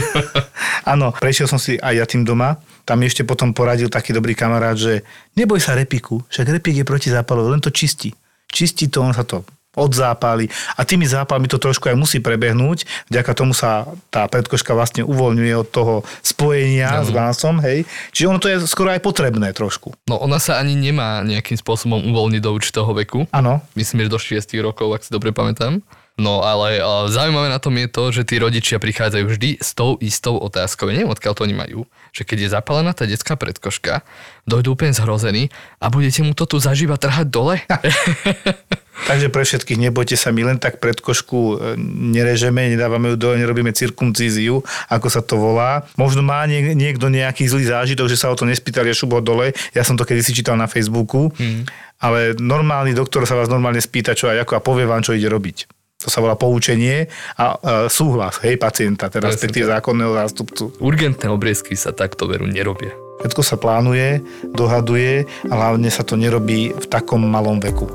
Áno, 0.94 1.12
prešiel 1.18 1.50
som 1.50 1.58
si 1.58 1.82
aj 1.82 1.94
ja 1.98 2.06
tým 2.06 2.24
doma. 2.24 2.62
Tam 2.88 3.02
ešte 3.04 3.28
potom 3.28 3.52
poradil 3.52 3.92
taký 3.92 4.16
dobrý 4.16 4.38
kamarát, 4.38 4.78
že 4.78 5.04
neboj 5.36 5.60
sa 5.60 5.76
repiku, 5.76 6.24
však 6.32 6.62
repik 6.62 6.80
je 6.80 6.86
proti 6.88 7.12
zápalu, 7.12 7.52
len 7.52 7.60
to 7.60 7.74
čistí. 7.74 8.16
Čistí 8.48 8.88
to, 8.88 9.04
on 9.04 9.12
sa 9.12 9.28
to 9.28 9.44
odzápali 9.78 10.50
a 10.74 10.82
tými 10.82 11.06
zápalmi 11.06 11.46
to 11.46 11.62
trošku 11.62 11.94
aj 11.94 11.96
musí 11.96 12.18
prebehnúť. 12.18 12.90
Vďaka 13.14 13.32
tomu 13.38 13.54
sa 13.54 13.86
tá 14.10 14.26
predkoška 14.26 14.74
vlastne 14.74 15.06
uvoľňuje 15.06 15.54
od 15.54 15.68
toho 15.70 15.94
spojenia 16.26 17.00
no. 17.00 17.06
s 17.06 17.10
vásom, 17.14 17.62
hej. 17.62 17.86
Čiže 18.12 18.28
ono 18.28 18.42
to 18.42 18.50
je 18.50 18.58
skoro 18.66 18.90
aj 18.90 19.06
potrebné 19.06 19.54
trošku. 19.54 19.94
No 20.10 20.18
ona 20.18 20.42
sa 20.42 20.58
ani 20.58 20.74
nemá 20.74 21.22
nejakým 21.22 21.56
spôsobom 21.56 22.02
uvoľniť 22.10 22.42
do 22.42 22.52
určitého 22.52 22.90
veku. 23.06 23.30
Áno. 23.30 23.62
Myslím, 23.78 24.10
že 24.10 24.14
do 24.14 24.20
6 24.20 24.50
rokov, 24.66 24.98
ak 24.98 25.06
si 25.06 25.14
dobre 25.14 25.30
pamätám. 25.30 25.86
No 26.18 26.42
ale 26.42 26.82
uh, 26.82 27.06
zaujímavé 27.06 27.46
na 27.46 27.62
tom 27.62 27.78
je 27.78 27.86
to, 27.86 28.10
že 28.10 28.26
tí 28.26 28.42
rodičia 28.42 28.82
prichádzajú 28.82 29.26
vždy 29.30 29.50
s 29.62 29.78
tou 29.78 30.02
istou 30.02 30.42
otázkou. 30.42 30.90
Ja 30.90 30.98
neviem, 30.98 31.14
odkiaľ 31.14 31.34
to 31.38 31.46
oni 31.46 31.54
majú. 31.54 31.86
Že 32.10 32.24
keď 32.26 32.38
je 32.42 32.50
zapálená 32.58 32.92
tá 32.98 33.06
detská 33.06 33.38
predkoška, 33.38 34.02
dojdú 34.50 34.74
úplne 34.74 34.98
zhrození 34.98 35.54
a 35.78 35.94
budete 35.94 36.26
mu 36.26 36.34
to 36.34 36.50
tu 36.50 36.58
zaživa 36.58 36.98
trhať 36.98 37.30
dole? 37.30 37.62
Takže 39.10 39.30
pre 39.30 39.46
všetkých 39.46 39.78
nebojte 39.78 40.18
sa, 40.18 40.34
my 40.34 40.42
len 40.42 40.58
tak 40.58 40.82
pred 40.82 40.98
košku 40.98 41.38
e, 41.38 41.56
nerežeme, 42.18 42.66
nedávame 42.74 43.14
ju 43.14 43.16
dole, 43.22 43.38
nerobíme 43.38 43.70
cirkumcíziu, 43.70 44.66
ako 44.90 45.08
sa 45.14 45.22
to 45.22 45.38
volá. 45.38 45.86
Možno 46.02 46.26
má 46.26 46.42
niek- 46.50 46.74
niekto 46.74 47.14
nejaký 47.14 47.46
zlý 47.46 47.70
zážitok, 47.70 48.10
že 48.10 48.18
sa 48.18 48.34
o 48.34 48.36
to 48.36 48.50
nespýtali 48.50 48.90
šubo 48.90 49.22
dole. 49.22 49.54
Ja 49.78 49.86
som 49.86 49.94
to 49.94 50.02
kedy 50.02 50.26
si 50.26 50.34
čítal 50.34 50.58
na 50.58 50.66
Facebooku. 50.66 51.30
Hmm. 51.38 51.70
Ale 52.02 52.34
normálny 52.42 52.98
doktor 52.98 53.30
sa 53.30 53.38
vás 53.38 53.54
normálne 53.54 53.82
spýta, 53.82 54.18
čo 54.18 54.34
aj 54.34 54.50
ako 54.50 54.54
a 54.58 54.66
povie 54.66 54.90
vám, 54.90 55.06
čo 55.06 55.14
ide 55.14 55.30
robiť. 55.30 55.77
To 55.98 56.14
sa 56.14 56.22
volá 56.22 56.38
poučenie 56.38 57.10
a 57.42 57.58
e, 57.58 57.90
súhlas, 57.90 58.38
hej, 58.46 58.62
pacienta, 58.62 59.10
teda 59.10 59.34
respektíve 59.34 59.66
zákonného 59.66 60.14
zástupcu. 60.14 60.70
Urgentné 60.78 61.26
obriezky 61.26 61.74
sa 61.74 61.90
takto 61.90 62.30
veru 62.30 62.46
nerobia. 62.46 62.94
Všetko 63.26 63.42
sa 63.42 63.58
plánuje, 63.58 64.22
dohaduje 64.54 65.26
a 65.50 65.54
hlavne 65.58 65.90
sa 65.90 66.06
to 66.06 66.14
nerobí 66.14 66.70
v 66.70 66.86
takom 66.86 67.26
malom 67.26 67.58
veku. 67.58 67.90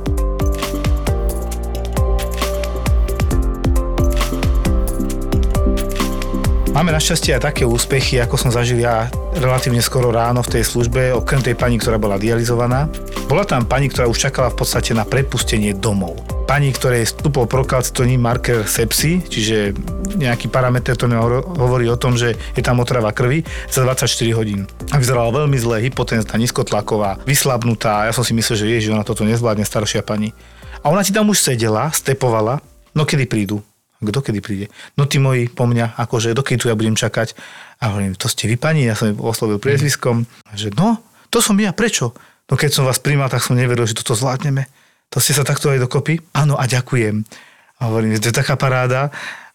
Máme 6.74 6.90
našťastie 6.90 7.38
aj 7.38 7.54
také 7.54 7.62
úspechy, 7.62 8.18
ako 8.18 8.34
som 8.34 8.50
zažil 8.50 8.82
ja 8.82 9.06
relatívne 9.38 9.78
skoro 9.78 10.10
ráno 10.10 10.42
v 10.42 10.58
tej 10.58 10.66
službe, 10.66 11.14
okrem 11.14 11.38
tej 11.38 11.54
pani, 11.54 11.78
ktorá 11.78 12.02
bola 12.02 12.18
dializovaná. 12.18 12.90
Bola 13.30 13.46
tam 13.46 13.62
pani, 13.62 13.86
ktorá 13.86 14.10
už 14.10 14.26
čakala 14.26 14.50
v 14.50 14.58
podstate 14.58 14.90
na 14.90 15.06
prepustenie 15.06 15.70
domov. 15.70 16.41
Pani, 16.52 16.68
ktorej 16.68 17.08
vstupol 17.08 17.48
prokalcitónny 17.48 18.20
marker 18.20 18.68
sepsy, 18.68 19.24
čiže 19.24 19.72
nejaký 20.20 20.52
parameter, 20.52 20.92
to 21.00 21.08
hovorí 21.56 21.88
o 21.88 21.96
tom, 21.96 22.12
že 22.12 22.36
je 22.52 22.60
tam 22.60 22.76
otrava 22.84 23.08
krvi 23.08 23.40
za 23.72 23.88
24 23.88 24.04
hodín. 24.36 24.68
A 24.92 25.00
vyzerala 25.00 25.32
veľmi 25.32 25.56
zle, 25.56 25.80
hypotenzná, 25.80 26.36
nízkotlaková, 26.36 27.24
vyslabnutá. 27.24 28.04
Ja 28.04 28.12
som 28.12 28.20
si 28.20 28.36
myslel, 28.36 28.60
že 28.60 28.68
ježi, 28.68 28.92
ona 28.92 29.00
toto 29.00 29.24
nezvládne, 29.24 29.64
staršia 29.64 30.04
pani. 30.04 30.36
A 30.84 30.92
ona 30.92 31.00
ti 31.00 31.16
tam 31.16 31.32
už 31.32 31.40
sedela, 31.40 31.88
stepovala, 31.88 32.60
no 32.92 33.08
kedy 33.08 33.24
prídu? 33.24 33.64
kto 34.04 34.20
kedy 34.20 34.44
príde? 34.44 34.66
No 35.00 35.08
tí 35.08 35.16
moji 35.16 35.48
po 35.48 35.64
mňa, 35.64 35.96
akože 35.96 36.36
dokedy 36.36 36.60
tu 36.60 36.68
ja 36.68 36.76
budem 36.76 37.00
čakať. 37.00 37.32
A 37.80 37.96
hovorím, 37.96 38.12
to 38.12 38.28
ste 38.28 38.44
vy 38.44 38.60
pani, 38.60 38.84
ja 38.84 38.92
som 38.92 39.16
oslovil 39.24 39.56
priezviskom. 39.56 40.28
Že 40.52 40.76
no, 40.76 41.00
to 41.32 41.40
som 41.40 41.56
ja, 41.56 41.72
prečo? 41.72 42.12
No 42.52 42.60
keď 42.60 42.76
som 42.76 42.84
vás 42.84 43.00
príjmal, 43.00 43.32
tak 43.32 43.40
som 43.40 43.56
neveril, 43.56 43.88
že 43.88 43.96
toto 43.96 44.12
zvládneme. 44.12 44.68
To 45.12 45.20
ste 45.20 45.36
sa 45.36 45.44
takto 45.44 45.68
aj 45.68 45.84
dokopy? 45.84 46.16
Áno, 46.32 46.56
a 46.56 46.64
ďakujem. 46.64 47.20
A 47.78 47.80
hovorím, 47.92 48.16
to 48.16 48.32
je 48.32 48.36
taká 48.36 48.56
paráda 48.56 49.12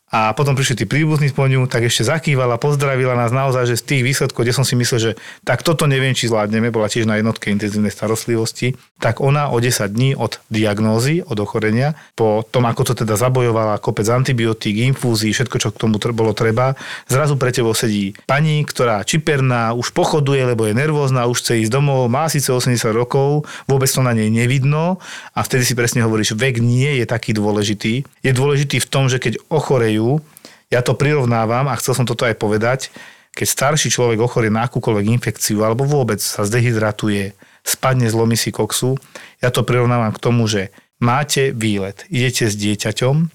a 0.07 0.31
potom 0.31 0.55
prišli 0.55 0.83
tí 0.83 0.85
príbuzní 0.87 1.35
po 1.35 1.51
ňu, 1.51 1.67
tak 1.67 1.83
ešte 1.83 2.07
zakývala, 2.07 2.55
pozdravila 2.55 3.11
nás 3.19 3.35
naozaj, 3.35 3.67
že 3.67 3.75
z 3.75 3.83
tých 3.83 4.01
výsledkov, 4.07 4.47
kde 4.47 4.55
som 4.55 4.63
si 4.63 4.79
myslel, 4.79 4.99
že 5.03 5.11
tak 5.43 5.67
toto 5.67 5.83
neviem, 5.83 6.15
či 6.15 6.31
zvládneme, 6.31 6.71
bola 6.71 6.87
tiež 6.87 7.03
na 7.03 7.19
jednotke 7.19 7.51
intenzívnej 7.51 7.91
starostlivosti, 7.91 8.79
tak 9.03 9.19
ona 9.19 9.51
o 9.51 9.59
10 9.59 9.83
dní 9.91 10.15
od 10.15 10.39
diagnózy, 10.47 11.27
od 11.27 11.35
ochorenia, 11.43 11.99
po 12.15 12.39
tom, 12.39 12.71
ako 12.71 12.87
to 12.87 13.03
teda 13.03 13.19
zabojovala 13.19 13.83
kopec 13.83 14.07
antibiotík, 14.07 14.79
infúzií, 14.87 15.35
všetko, 15.35 15.59
čo 15.59 15.69
k 15.75 15.79
tomu 15.83 15.99
bolo 15.99 16.31
treba, 16.31 16.79
zrazu 17.11 17.35
pre 17.35 17.51
tebou 17.51 17.75
sedí 17.75 18.15
pani, 18.23 18.63
ktorá 18.63 19.03
čiperná, 19.03 19.75
už 19.75 19.91
pochoduje, 19.91 20.39
lebo 20.39 20.71
je 20.71 20.73
nervózna, 20.73 21.27
už 21.27 21.43
chce 21.43 21.67
ísť 21.67 21.71
domov, 21.75 22.07
má 22.07 22.31
síce 22.31 22.47
80 22.47 22.79
rokov, 22.95 23.43
vôbec 23.67 23.91
to 23.91 23.99
na 23.99 24.15
nej 24.15 24.31
nevidno 24.31 25.03
a 25.35 25.43
vtedy 25.43 25.67
si 25.67 25.75
presne 25.75 26.07
hovoríš, 26.07 26.31
vek 26.31 26.63
nie 26.63 27.03
je 27.03 27.05
taký 27.05 27.35
dôležitý. 27.35 28.07
Je 28.23 28.31
dôležitý 28.31 28.79
v 28.79 28.87
tom, 28.87 29.11
že 29.11 29.19
keď 29.19 29.43
ochorejú 29.51 29.96
majú. 29.97 30.21
Ja 30.69 30.85
to 30.85 30.93
prirovnávam 30.93 31.65
a 31.71 31.79
chcel 31.79 31.97
som 31.97 32.05
toto 32.05 32.27
aj 32.27 32.37
povedať. 32.37 32.93
Keď 33.33 33.47
starší 33.47 33.89
človek 33.89 34.21
ochorie 34.21 34.53
na 34.53 34.65
akúkoľvek 34.65 35.05
infekciu 35.17 35.65
alebo 35.65 35.85
vôbec 35.85 36.21
sa 36.21 36.45
zdehydratuje, 36.45 37.33
spadne, 37.65 38.09
zlomí 38.09 38.37
si 38.37 38.53
koksu, 38.53 38.97
ja 39.41 39.49
to 39.53 39.65
prirovnávam 39.65 40.13
k 40.13 40.23
tomu, 40.23 40.49
že 40.49 40.73
máte 40.97 41.53
výlet, 41.53 42.05
idete 42.09 42.49
s 42.49 42.55
dieťaťom 42.57 43.29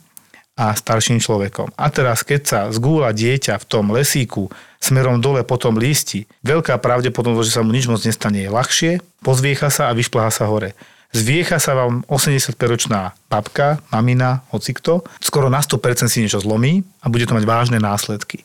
a 0.58 0.76
starším 0.76 1.22
človekom. 1.22 1.72
A 1.78 1.88
teraz, 1.88 2.26
keď 2.26 2.40
sa 2.44 2.60
zgúla 2.68 3.14
dieťa 3.14 3.56
v 3.56 3.68
tom 3.68 3.94
lesíku 3.94 4.52
smerom 4.82 5.22
dole 5.22 5.46
po 5.46 5.56
tom 5.56 5.78
lísti, 5.78 6.28
veľká 6.44 6.76
pravdepodobnosť, 6.82 7.48
že 7.48 7.56
sa 7.56 7.64
mu 7.64 7.72
nič 7.72 7.86
moc 7.88 8.02
nestane, 8.02 8.44
je 8.44 8.50
ľahšie, 8.52 8.92
pozviecha 9.24 9.72
sa 9.72 9.88
a 9.88 9.96
vyšplhá 9.96 10.28
sa 10.28 10.50
hore 10.50 10.76
zviecha 11.12 11.60
sa 11.60 11.76
vám 11.76 12.02
85-ročná 12.08 13.12
babka, 13.28 13.78
mamina, 13.92 14.42
hocikto, 14.50 15.04
skoro 15.20 15.52
na 15.52 15.60
100% 15.60 16.08
si 16.08 16.24
niečo 16.24 16.40
zlomí 16.40 16.82
a 17.04 17.12
bude 17.12 17.28
to 17.28 17.36
mať 17.36 17.44
vážne 17.44 17.78
následky. 17.78 18.42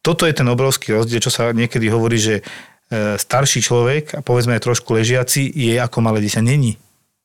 Toto 0.00 0.24
je 0.24 0.36
ten 0.36 0.48
obrovský 0.48 0.96
rozdiel, 0.96 1.20
čo 1.20 1.32
sa 1.32 1.52
niekedy 1.52 1.92
hovorí, 1.92 2.16
že 2.16 2.34
e, 2.40 2.42
starší 3.20 3.60
človek 3.60 4.04
a 4.16 4.20
povedzme 4.24 4.56
aj 4.56 4.64
trošku 4.64 4.96
ležiaci 4.96 5.52
je 5.52 5.76
ako 5.76 6.00
malé 6.00 6.24
dieťa. 6.24 6.40
Není 6.40 6.80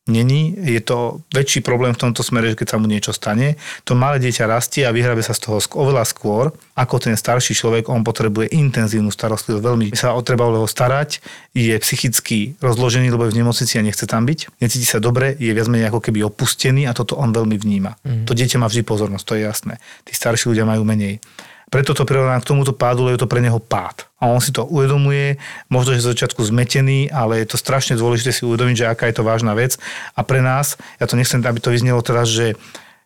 není. 0.06 0.54
Je 0.58 0.82
to 0.82 1.22
väčší 1.34 1.65
problém 1.65 1.94
v 1.94 2.02
tomto 2.08 2.22
smere, 2.22 2.54
že 2.54 2.60
keď 2.62 2.68
sa 2.70 2.78
mu 2.78 2.86
niečo 2.86 3.10
stane, 3.10 3.58
to 3.82 3.98
malé 3.98 4.22
dieťa 4.22 4.46
rastie 4.46 4.86
a 4.86 4.94
vyhrabe 4.94 5.26
sa 5.26 5.34
z 5.34 5.50
toho 5.50 5.58
oveľa 5.82 6.06
skôr, 6.06 6.54
ako 6.78 7.02
ten 7.02 7.18
starší 7.18 7.58
človek, 7.58 7.89
on 7.89 8.06
potrebuje 8.06 8.54
intenzívnu 8.54 9.10
starostlivosť, 9.10 9.63
veľmi 9.65 9.86
sa 9.98 10.13
o 10.13 10.22
treba 10.22 10.46
ho 10.46 10.70
starať, 10.70 11.26
je 11.58 11.74
psychicky 11.82 12.54
rozložený, 12.62 13.10
lebo 13.10 13.26
je 13.26 13.34
v 13.34 13.39
nemocnici 13.41 13.82
a 13.82 13.86
nechce 13.86 14.06
tam 14.06 14.30
byť, 14.30 14.62
necíti 14.62 14.86
sa 14.86 15.02
dobre, 15.02 15.34
je 15.41 15.50
viac 15.50 15.65
menej 15.65 15.89
ako 15.89 16.00
keby 16.06 16.22
opustený 16.22 16.86
a 16.86 16.94
toto 16.94 17.18
on 17.18 17.34
veľmi 17.34 17.58
vníma. 17.58 17.98
Mm. 18.06 18.26
To 18.30 18.38
dieťa 18.38 18.62
má 18.62 18.70
vždy 18.70 18.86
pozornosť, 18.86 19.26
to 19.26 19.34
je 19.38 19.41
jasné. 19.41 19.74
Tí 20.06 20.13
starší 20.13 20.54
ľudia 20.54 20.70
majú 20.70 20.86
menej. 20.86 21.18
Preto 21.73 21.97
to 21.97 22.06
prirovnám 22.06 22.41
k 22.45 22.49
tomuto 22.54 22.71
pádu, 22.71 23.06
lebo 23.06 23.17
je 23.17 23.21
to 23.25 23.32
pre 23.32 23.41
neho 23.41 23.58
pád. 23.58 24.06
A 24.21 24.30
on 24.30 24.39
si 24.39 24.54
to 24.54 24.65
uvedomuje, 24.65 25.41
možno, 25.67 25.97
že 25.97 26.06
z 26.06 26.12
začiatku 26.13 26.41
zmetený, 26.45 27.10
ale 27.10 27.41
je 27.41 27.54
to 27.54 27.58
strašne 27.58 27.97
dôležité 27.97 28.32
si 28.32 28.45
uvedomiť, 28.45 28.75
že 28.78 28.89
aká 28.89 29.10
je 29.10 29.17
to 29.17 29.28
vážna 29.28 29.58
vec. 29.58 29.78
A 30.13 30.21
pre 30.21 30.45
nás, 30.45 30.78
ja 31.01 31.06
to 31.10 31.17
nechcem, 31.17 31.41
aby 31.41 31.60
to 31.60 31.73
vyznelo 31.73 32.06
teraz, 32.06 32.30
že 32.30 32.54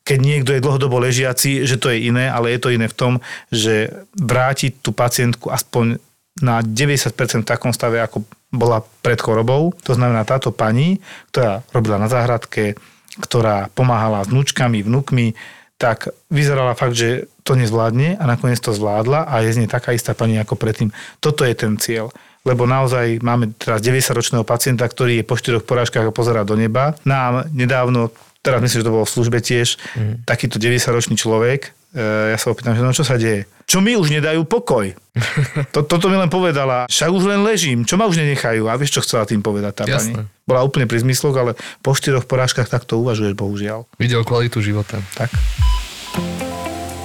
keď 0.03 0.19
niekto 0.19 0.51
je 0.55 0.63
dlhodobo 0.63 0.97
ležiaci, 0.97 1.67
že 1.67 1.77
to 1.77 1.93
je 1.93 2.09
iné, 2.09 2.31
ale 2.31 2.55
je 2.55 2.59
to 2.59 2.73
iné 2.73 2.89
v 2.89 2.97
tom, 2.97 3.13
že 3.53 3.93
vrátiť 4.17 4.81
tú 4.81 4.89
pacientku 4.95 5.51
aspoň 5.51 6.01
na 6.39 6.63
90% 6.63 7.43
v 7.43 7.49
takom 7.49 7.75
stave, 7.75 7.99
ako 7.99 8.23
bola 8.49 8.81
pred 9.03 9.19
chorobou. 9.19 9.75
To 9.85 9.93
znamená 9.93 10.25
táto 10.25 10.49
pani, 10.49 10.97
ktorá 11.29 11.61
robila 11.69 12.01
na 12.01 12.09
záhradke, 12.09 12.79
ktorá 13.19 13.69
pomáhala 13.75 14.23
s 14.23 14.31
vnúčkami, 14.31 14.81
vnúkmi, 14.81 15.35
tak 15.79 16.11
vyzerala 16.27 16.75
fakt, 16.75 16.93
že 16.93 17.31
to 17.47 17.55
nezvládne 17.55 18.19
a 18.19 18.23
nakoniec 18.27 18.59
to 18.59 18.75
zvládla 18.75 19.31
a 19.31 19.39
je 19.41 19.55
z 19.55 19.59
nej 19.63 19.69
taká 19.71 19.95
istá 19.95 20.11
pani 20.11 20.35
ako 20.35 20.59
predtým. 20.59 20.91
Toto 21.23 21.47
je 21.47 21.55
ten 21.55 21.79
cieľ 21.79 22.11
lebo 22.47 22.63
naozaj 22.63 23.19
máme 23.19 23.51
teraz 23.59 23.83
90-ročného 23.83 24.47
pacienta, 24.47 24.87
ktorý 24.87 25.19
je 25.19 25.27
po 25.27 25.35
štyroch 25.35 25.67
porážkach 25.67 26.07
a 26.07 26.15
pozerá 26.15 26.47
do 26.47 26.55
neba. 26.55 26.95
Nám 27.03 27.51
nedávno, 27.51 28.15
teraz 28.39 28.63
myslím, 28.63 28.79
že 28.79 28.87
to 28.87 28.95
bolo 28.95 29.05
v 29.05 29.15
službe 29.19 29.39
tiež, 29.43 29.75
mm. 29.75 30.23
takýto 30.23 30.55
90-ročný 30.55 31.19
človek, 31.19 31.75
e, 31.91 32.31
ja 32.31 32.37
sa 32.39 32.55
opýtam, 32.55 32.79
že 32.79 32.81
no 32.81 32.95
čo 32.95 33.03
sa 33.03 33.19
deje? 33.19 33.43
Čo 33.69 33.85
mi 33.85 33.93
už 33.93 34.09
nedajú 34.09 34.49
pokoj? 34.49 34.97
To, 35.75 35.85
toto 35.85 36.09
mi 36.09 36.17
len 36.17 36.31
povedala. 36.31 36.89
Však 36.89 37.09
už 37.11 37.29
len 37.29 37.45
ležím. 37.45 37.85
Čo 37.85 37.99
ma 38.01 38.09
už 38.09 38.17
nenechajú? 38.17 38.65
A 38.65 38.73
vieš, 38.79 38.97
čo 38.97 39.03
chcela 39.05 39.29
tým 39.29 39.45
povedať 39.45 39.73
tá 39.77 39.83
Jasné. 39.85 40.25
pani? 40.25 40.47
Bola 40.47 40.65
úplne 40.65 40.89
pri 40.89 41.03
zmysloch, 41.05 41.35
ale 41.37 41.51
po 41.85 41.93
štyroch 41.93 42.25
porážkach 42.25 42.65
takto 42.65 42.97
uvažuješ, 42.97 43.37
bohužiaľ. 43.37 43.85
Videl 44.01 44.25
kvalitu 44.25 44.63
života. 44.63 44.97
Tak. 45.13 45.29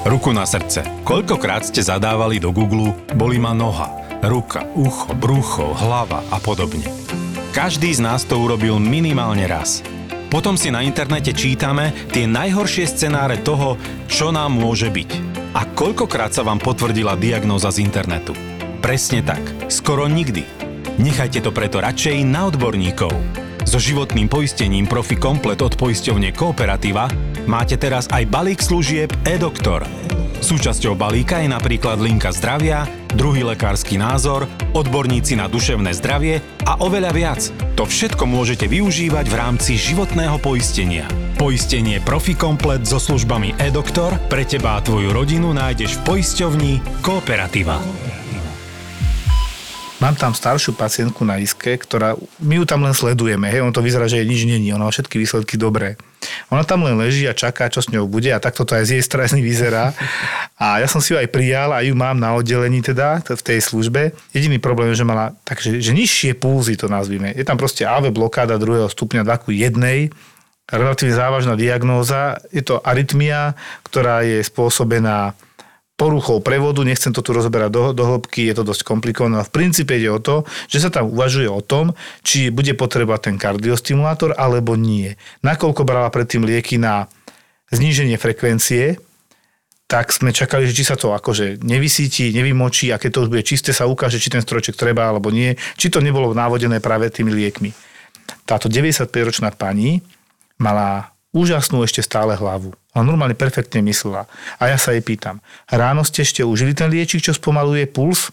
Ruku 0.09 0.33
na 0.33 0.49
srdce. 0.49 0.87
Koľkokrát 1.05 1.69
ste 1.69 1.85
zadávali 1.85 2.41
do 2.41 2.55
Google 2.55 2.97
boli 3.13 3.37
ma 3.37 3.53
noha, 3.53 3.91
ruka, 4.25 4.65
ucho, 4.79 5.13
brucho, 5.19 5.75
hlava 5.77 6.25
a 6.33 6.39
podobne. 6.41 6.87
Každý 7.53 7.93
z 7.93 8.01
nás 8.01 8.25
to 8.25 8.41
urobil 8.41 8.81
minimálne 8.81 9.45
raz. 9.45 9.85
Potom 10.33 10.57
si 10.57 10.73
na 10.73 10.81
internete 10.87 11.35
čítame 11.35 11.93
tie 12.15 12.25
najhoršie 12.31 12.89
scenáre 12.89 13.43
toho, 13.43 13.77
čo 14.09 14.33
nám 14.33 14.55
môže 14.55 14.89
byť. 14.89 15.44
A 15.55 15.63
koľkokrát 15.71 16.35
sa 16.35 16.43
vám 16.43 16.59
potvrdila 16.59 17.15
diagnóza 17.15 17.71
z 17.71 17.87
internetu. 17.87 18.35
Presne 18.83 19.23
tak. 19.23 19.71
Skoro 19.71 20.11
nikdy. 20.11 20.43
Nechajte 20.99 21.47
to 21.47 21.55
preto 21.55 21.79
radšej 21.79 22.27
na 22.27 22.51
odborníkov. 22.51 23.44
So 23.65 23.83
životným 23.83 24.31
poistením 24.31 24.87
Profi 24.87 25.19
Komplet 25.19 25.59
od 25.65 25.75
poisťovne 25.75 26.31
Kooperativa 26.37 27.11
máte 27.49 27.75
teraz 27.75 28.07
aj 28.13 28.29
balík 28.31 28.61
služieb 28.63 29.11
e-doktor. 29.27 29.83
Súčasťou 30.45 30.93
balíka 30.93 31.41
je 31.41 31.49
napríklad 31.49 31.97
linka 32.05 32.29
zdravia, 32.29 32.85
druhý 33.17 33.41
lekársky 33.49 33.97
názor, 33.97 34.45
odborníci 34.77 35.41
na 35.41 35.49
duševné 35.49 35.97
zdravie 35.97 36.45
a 36.69 36.77
oveľa 36.85 37.11
viac. 37.17 37.41
To 37.81 37.89
všetko 37.89 38.29
môžete 38.29 38.69
využívať 38.69 39.25
v 39.33 39.39
rámci 39.41 39.81
životného 39.81 40.37
poistenia. 40.45 41.09
Poistenie 41.41 41.99
Profi 42.05 42.37
Komplet 42.37 42.85
so 42.85 43.01
službami 43.01 43.57
e-doktor 43.57 44.21
pre 44.29 44.45
teba 44.45 44.77
a 44.77 44.85
tvoju 44.85 45.17
rodinu 45.17 45.57
nájdeš 45.57 45.97
v 46.05 46.21
poisťovni 46.21 46.73
Kooperativa. 47.01 48.04
Mám 50.05 50.21
tam 50.21 50.37
staršiu 50.37 50.77
pacientku 50.77 51.25
na 51.25 51.41
iske, 51.41 51.81
ktorá, 51.81 52.13
my 52.37 52.61
ju 52.61 52.65
tam 52.69 52.85
len 52.85 52.93
sledujeme, 52.93 53.49
hej, 53.49 53.65
on 53.65 53.73
to 53.73 53.81
vyzerá, 53.81 54.05
že 54.05 54.21
je 54.21 54.29
nič 54.29 54.45
není, 54.45 54.69
ona 54.69 54.85
má 54.85 54.93
všetky 54.93 55.17
výsledky 55.17 55.57
dobré. 55.57 55.97
Ona 56.53 56.61
tam 56.61 56.85
len 56.85 56.93
leží 57.01 57.25
a 57.25 57.33
čaká, 57.33 57.73
čo 57.73 57.81
s 57.81 57.89
ňou 57.89 58.05
bude 58.05 58.29
a 58.29 58.37
takto 58.37 58.69
to 58.69 58.77
aj 58.77 58.85
z 58.85 58.91
jej 59.01 59.05
strany 59.05 59.41
vyzerá. 59.41 59.97
A 60.61 60.85
ja 60.85 60.93
som 60.93 61.01
si 61.01 61.13
ju 61.13 61.21
aj 61.21 61.33
prijal 61.33 61.73
a 61.73 61.81
ju 61.81 61.97
mám 61.97 62.21
na 62.21 62.37
oddelení 62.37 62.85
teda 62.85 63.25
v 63.25 63.41
tej 63.41 63.65
službe. 63.65 64.13
Jediný 64.37 64.61
problém 64.61 64.93
je, 64.93 65.01
že 65.01 65.09
mala 65.09 65.33
takže, 65.41 65.81
že 65.81 65.97
nižšie 65.97 66.37
pulzy 66.37 66.77
to 66.77 66.85
nazvime. 66.93 67.33
Je 67.33 67.49
tam 67.49 67.57
proste 67.57 67.89
AV 67.89 68.13
blokáda 68.13 68.61
druhého 68.61 68.93
stupňa 68.93 69.25
2 69.25 69.57
jednej, 69.57 70.13
relatívne 70.69 71.17
závažná 71.17 71.57
diagnóza. 71.57 72.45
Je 72.53 72.61
to 72.61 72.77
arytmia, 72.85 73.57
ktorá 73.89 74.21
je 74.21 74.45
spôsobená 74.45 75.33
poruchou 75.95 76.43
prevodu, 76.43 76.83
nechcem 76.83 77.15
to 77.15 77.23
tu 77.23 77.31
rozoberať 77.31 77.71
do, 77.71 77.83
do 77.95 78.05
hĺbky, 78.05 78.51
je 78.51 78.55
to 78.59 78.67
dosť 78.67 78.83
komplikované, 78.83 79.47
v 79.47 79.55
princípe 79.55 79.95
ide 79.95 80.11
o 80.11 80.19
to, 80.19 80.43
že 80.67 80.83
sa 80.83 80.91
tam 80.91 81.07
uvažuje 81.15 81.47
o 81.47 81.63
tom, 81.63 81.95
či 82.27 82.51
bude 82.51 82.75
potrebovať 82.75 83.31
ten 83.31 83.37
kardiostimulátor 83.39 84.35
alebo 84.35 84.75
nie. 84.75 85.15
Nakoľko 85.47 85.87
brala 85.87 86.11
predtým 86.11 86.43
lieky 86.43 86.83
na 86.83 87.07
zníženie 87.71 88.19
frekvencie, 88.19 88.99
tak 89.87 90.11
sme 90.11 90.35
čakali, 90.35 90.67
že 90.67 90.75
či 90.75 90.83
sa 90.83 90.99
to 90.99 91.15
akože 91.15 91.63
nevysíti, 91.63 92.35
nevymočí 92.35 92.91
a 92.91 92.99
keď 92.99 93.11
to 93.15 93.23
už 93.29 93.31
bude 93.31 93.45
čisté, 93.47 93.71
sa 93.71 93.87
ukáže, 93.87 94.19
či 94.19 94.33
ten 94.33 94.43
strojček 94.43 94.75
treba 94.75 95.07
alebo 95.07 95.31
nie, 95.31 95.55
či 95.79 95.93
to 95.93 96.03
nebolo 96.03 96.35
návodené 96.35 96.83
práve 96.83 97.07
tými 97.15 97.31
liekmi. 97.31 97.71
Táto 98.49 98.67
95-ročná 98.67 99.55
pani 99.55 100.03
mala 100.59 101.14
úžasnú 101.35 101.83
ešte 101.83 102.01
stále 102.01 102.39
hlavu. 102.39 102.73
Ona 102.95 103.03
normálne 103.03 103.35
perfektne 103.35 103.83
myslela. 103.83 104.31
A 104.63 104.71
ja 104.71 104.79
sa 104.79 104.95
jej 104.95 105.03
pýtam, 105.03 105.43
ráno 105.67 106.07
ste 106.07 106.23
ešte 106.23 106.47
užili 106.47 106.73
ten 106.73 106.89
liečik, 106.89 107.21
čo 107.21 107.35
spomaluje 107.35 107.91
puls? 107.91 108.31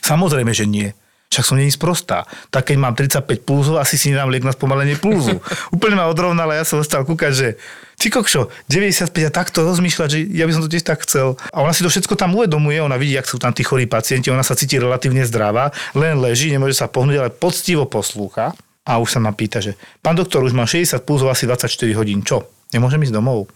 Samozrejme, 0.00 0.50
že 0.56 0.64
nie. 0.64 0.88
Však 1.34 1.50
som 1.50 1.58
není 1.58 1.74
sprostá. 1.74 2.30
Tak 2.54 2.70
keď 2.70 2.76
mám 2.78 2.94
35 2.94 3.42
pulzov, 3.42 3.82
asi 3.82 3.98
si 3.98 4.14
nedám 4.14 4.30
liek 4.30 4.46
na 4.46 4.54
spomalenie 4.54 4.94
pulzu. 4.94 5.42
Úplne 5.74 5.98
ma 5.98 6.06
odrovnala, 6.06 6.54
ja 6.54 6.62
som 6.62 6.78
ostal 6.78 7.02
kúkať, 7.02 7.32
že 7.34 7.48
ty 7.98 8.06
kokšo, 8.06 8.54
95 8.70 9.10
a 9.10 9.30
takto 9.34 9.66
rozmýšľať, 9.66 10.08
že 10.14 10.18
ja 10.30 10.46
by 10.46 10.52
som 10.54 10.62
to 10.62 10.70
tiež 10.70 10.86
tak 10.86 11.02
chcel. 11.02 11.34
A 11.50 11.66
ona 11.66 11.74
si 11.74 11.82
to 11.82 11.90
všetko 11.90 12.14
tam 12.14 12.38
uvedomuje, 12.38 12.78
ona 12.78 12.94
vidí, 12.94 13.18
ak 13.18 13.26
sú 13.26 13.42
tam 13.42 13.50
tí 13.50 13.66
chorí 13.66 13.90
pacienti, 13.90 14.30
ona 14.30 14.46
sa 14.46 14.54
cíti 14.54 14.78
relatívne 14.78 15.26
zdravá, 15.26 15.74
len 15.98 16.22
leží, 16.22 16.54
nemôže 16.54 16.78
sa 16.78 16.86
pohnúť, 16.86 17.16
ale 17.18 17.30
poctivo 17.34 17.82
poslúcha. 17.90 18.54
A 18.84 19.00
už 19.00 19.16
sa 19.16 19.20
ma 19.20 19.32
pýta, 19.32 19.64
že 19.64 19.80
pán 20.04 20.12
doktor, 20.12 20.44
už 20.44 20.52
mám 20.52 20.68
60 20.68 21.08
pulzov 21.08 21.32
asi 21.32 21.48
24 21.48 21.72
hodín, 21.96 22.20
čo? 22.20 22.44
Nemôžem 22.76 23.00
ísť 23.00 23.16
domov? 23.16 23.48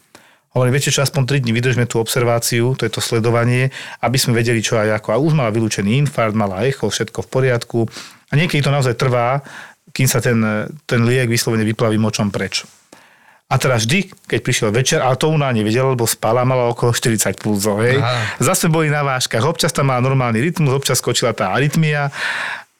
Hovorím, 0.56 0.80
viete 0.80 0.88
čo, 0.88 1.04
aspoň 1.04 1.38
3 1.38 1.44
dní 1.44 1.52
vydržme 1.52 1.84
tú 1.84 2.00
observáciu, 2.00 2.72
to 2.72 2.88
je 2.88 2.92
to 2.92 3.04
sledovanie, 3.04 3.68
aby 4.00 4.16
sme 4.16 4.32
vedeli 4.32 4.64
čo 4.64 4.80
aj 4.80 5.04
ako. 5.04 5.08
A 5.12 5.20
už 5.20 5.36
mala 5.36 5.52
vylúčený 5.52 6.00
infarkt, 6.00 6.32
mala 6.32 6.64
echo, 6.64 6.88
všetko 6.88 7.20
v 7.20 7.28
poriadku. 7.28 7.78
A 8.32 8.32
niekedy 8.32 8.64
to 8.64 8.72
naozaj 8.72 8.96
trvá, 8.96 9.44
kým 9.92 10.08
sa 10.08 10.24
ten, 10.24 10.40
ten 10.88 11.04
liek 11.04 11.28
vyslovene 11.28 11.68
vyplaví 11.68 12.00
močom 12.00 12.32
preč. 12.32 12.64
A 13.48 13.56
teraz 13.56 13.84
vždy, 13.84 14.12
keď 14.28 14.40
prišiel 14.44 14.68
večer, 14.72 15.00
ale 15.00 15.16
to 15.16 15.28
ona 15.28 15.48
nevedela, 15.52 15.92
lebo 15.92 16.04
spala, 16.04 16.44
mala 16.44 16.68
okolo 16.68 16.92
40 16.92 17.40
pulzov, 17.40 17.80
hej. 17.80 17.96
Zase 18.40 18.68
boli 18.68 18.92
na 18.92 19.04
váškach, 19.04 19.44
občas 19.44 19.72
tam 19.72 19.88
mala 19.92 20.04
normálny 20.04 20.40
rytmus, 20.40 20.72
občas 20.72 21.00
skočila 21.00 21.32
tá 21.32 21.52
arytmia 21.56 22.12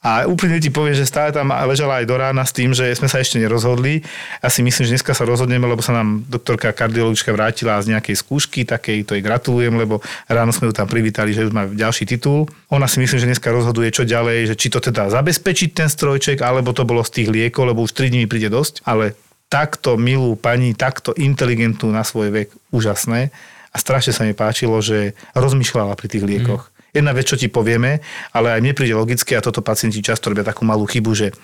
a 0.08 0.24
úplne 0.24 0.56
ti 0.56 0.72
povie, 0.72 0.96
že 0.96 1.04
stále 1.04 1.36
tam 1.36 1.52
ležala 1.52 2.00
aj 2.00 2.08
do 2.08 2.16
rána 2.16 2.40
s 2.40 2.56
tým, 2.56 2.72
že 2.72 2.96
sme 2.96 3.12
sa 3.12 3.20
ešte 3.20 3.36
nerozhodli. 3.36 4.00
Ja 4.40 4.48
si 4.48 4.64
myslím, 4.64 4.88
že 4.88 4.96
dneska 4.96 5.12
sa 5.12 5.28
rozhodneme, 5.28 5.68
lebo 5.68 5.84
sa 5.84 5.92
nám 5.92 6.24
doktorka 6.24 6.72
kardiologička 6.72 7.28
vrátila 7.28 7.76
z 7.84 7.92
nejakej 7.92 8.16
skúšky, 8.16 8.64
takej 8.64 9.04
to 9.04 9.12
jej 9.12 9.20
gratulujem, 9.20 9.76
lebo 9.76 10.00
ráno 10.24 10.48
sme 10.48 10.72
ju 10.72 10.72
tam 10.72 10.88
privítali, 10.88 11.36
že 11.36 11.44
už 11.44 11.52
má 11.52 11.68
ďalší 11.68 12.08
titul. 12.08 12.48
Ona 12.72 12.88
si 12.88 13.04
myslím, 13.04 13.20
že 13.20 13.28
dneska 13.28 13.52
rozhoduje, 13.52 13.92
čo 13.92 14.08
ďalej, 14.08 14.48
že 14.48 14.54
či 14.56 14.72
to 14.72 14.80
teda 14.80 15.12
zabezpečiť 15.12 15.76
ten 15.76 15.92
strojček, 15.92 16.40
alebo 16.40 16.72
to 16.72 16.88
bolo 16.88 17.04
z 17.04 17.12
tých 17.12 17.28
liekov, 17.28 17.68
lebo 17.68 17.84
už 17.84 17.92
3 17.92 18.08
dní 18.08 18.24
príde 18.24 18.48
dosť, 18.48 18.88
ale 18.88 19.12
takto 19.52 20.00
milú 20.00 20.40
pani, 20.40 20.72
takto 20.72 21.12
inteligentnú 21.12 21.92
na 21.92 22.00
svoj 22.00 22.32
vek, 22.32 22.48
úžasné. 22.72 23.28
A 23.68 23.76
strašne 23.76 24.16
sa 24.16 24.24
mi 24.24 24.32
páčilo, 24.32 24.80
že 24.80 25.12
rozmýšľala 25.36 25.92
pri 26.00 26.08
tých 26.08 26.24
liekoch. 26.24 26.72
Mm 26.72 26.77
jedna 26.92 27.12
vec, 27.12 27.28
čo 27.28 27.36
ti 27.36 27.48
povieme, 27.50 28.00
ale 28.32 28.56
aj 28.56 28.60
mne 28.64 28.72
príde 28.76 28.94
logické 28.96 29.36
a 29.36 29.44
toto 29.44 29.64
pacienti 29.64 30.04
často 30.04 30.32
robia 30.32 30.46
takú 30.46 30.64
malú 30.64 30.88
chybu, 30.88 31.10
že 31.14 31.34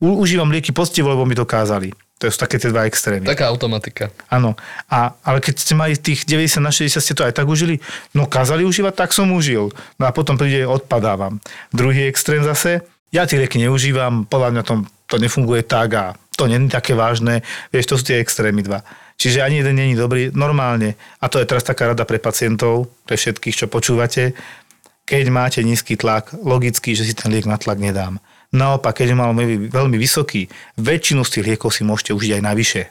užívam 0.00 0.48
lieky 0.48 0.72
postivo, 0.72 1.12
lebo 1.12 1.28
mi 1.28 1.36
to 1.36 1.44
kázali. 1.44 1.92
To 2.20 2.28
sú 2.28 2.36
také 2.36 2.60
tie 2.60 2.68
dva 2.68 2.84
extrémy. 2.84 3.24
Taká 3.24 3.48
automatika. 3.48 4.12
Áno. 4.28 4.52
A, 4.92 5.16
ale 5.24 5.40
keď 5.40 5.54
ste 5.56 5.72
mali 5.72 5.96
tých 5.96 6.28
90 6.28 6.60
na 6.60 6.68
60, 6.68 7.00
ste 7.00 7.16
to 7.16 7.24
aj 7.24 7.32
tak 7.32 7.48
užili? 7.48 7.80
No 8.12 8.28
kázali 8.28 8.60
užívať, 8.68 8.92
tak 8.92 9.16
som 9.16 9.32
užil. 9.32 9.72
No 9.96 10.04
a 10.04 10.12
potom 10.12 10.36
príde, 10.36 10.68
odpadávam. 10.68 11.40
Druhý 11.72 12.12
extrém 12.12 12.44
zase, 12.44 12.84
ja 13.08 13.24
tie 13.24 13.40
lieky 13.40 13.56
neužívam, 13.64 14.28
podľa 14.28 14.48
mňa 14.52 14.62
to, 14.68 14.74
to 15.08 15.16
nefunguje 15.16 15.64
tak 15.64 15.88
a 15.96 16.04
to 16.36 16.44
není 16.44 16.68
také 16.68 16.92
vážne. 16.92 17.40
Vieš, 17.72 17.88
to 17.88 17.94
sú 17.96 18.04
tie 18.12 18.20
extrémy 18.20 18.68
dva. 18.68 18.84
Čiže 19.20 19.44
ani 19.44 19.60
jeden 19.60 19.76
není 19.76 19.92
dobrý. 19.96 20.32
Normálne, 20.32 20.96
a 21.20 21.28
to 21.28 21.40
je 21.40 21.48
teraz 21.48 21.60
taká 21.60 21.92
rada 21.92 22.08
pre 22.08 22.16
pacientov, 22.16 22.88
pre 23.04 23.20
všetkých, 23.20 23.64
čo 23.64 23.66
počúvate, 23.68 24.32
keď 25.06 25.24
máte 25.30 25.60
nízky 25.62 25.96
tlak, 25.96 26.34
logicky, 26.34 26.94
že 26.94 27.06
si 27.06 27.14
ten 27.16 27.32
liek 27.32 27.46
na 27.46 27.56
tlak 27.56 27.78
nedám. 27.78 28.20
Naopak, 28.50 28.98
keď 28.98 29.14
mám 29.14 29.38
veľmi 29.70 29.96
vysoký, 29.98 30.50
väčšinu 30.74 31.22
z 31.22 31.30
tých 31.38 31.46
liekov 31.54 31.70
si 31.70 31.86
môžete 31.86 32.14
užiť 32.14 32.38
aj 32.38 32.42
navyše. 32.42 32.82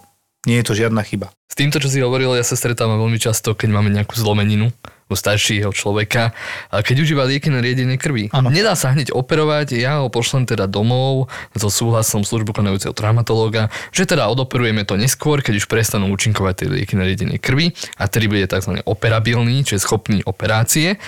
Nie 0.48 0.64
je 0.64 0.72
to 0.72 0.74
žiadna 0.74 1.04
chyba. 1.04 1.36
S 1.52 1.56
týmto, 1.60 1.84
čo 1.84 1.92
si 1.92 2.00
hovoril, 2.00 2.32
ja 2.32 2.48
sa 2.48 2.56
stretávam 2.56 2.96
veľmi 2.96 3.20
často, 3.20 3.52
keď 3.52 3.76
máme 3.76 3.92
nejakú 3.92 4.16
zlomeninu 4.16 4.72
u 5.10 5.16
staršieho 5.18 5.74
človeka, 5.74 6.32
keď 6.70 6.96
užíva 7.02 7.26
lieky 7.26 7.50
na 7.50 7.60
riedenie 7.60 7.98
krvi. 7.98 8.30
Ano. 8.32 8.54
Nedá 8.54 8.78
sa 8.78 8.94
hneď 8.94 9.12
operovať, 9.12 9.76
ja 9.76 10.00
ho 10.00 10.08
pošlem 10.08 10.46
teda 10.46 10.70
domov 10.70 11.28
so 11.58 11.68
súhlasom 11.68 12.22
službu 12.22 12.54
konajúceho 12.54 12.94
traumatológa, 12.94 13.74
že 13.90 14.06
teda 14.06 14.30
odoperujeme 14.30 14.86
to 14.86 14.96
neskôr, 15.02 15.42
keď 15.42 15.60
už 15.60 15.66
prestanú 15.66 16.14
účinkovať 16.14 16.54
tie 16.56 16.68
lieky 16.72 16.94
na 16.94 17.10
riedenie 17.10 17.42
krvi 17.42 17.74
a 17.98 18.06
tedy 18.06 18.30
bude 18.30 18.46
tzv. 18.46 18.86
operabilný, 18.86 19.66
čiže 19.66 19.82
schopný 19.84 20.22
operácie. 20.24 21.02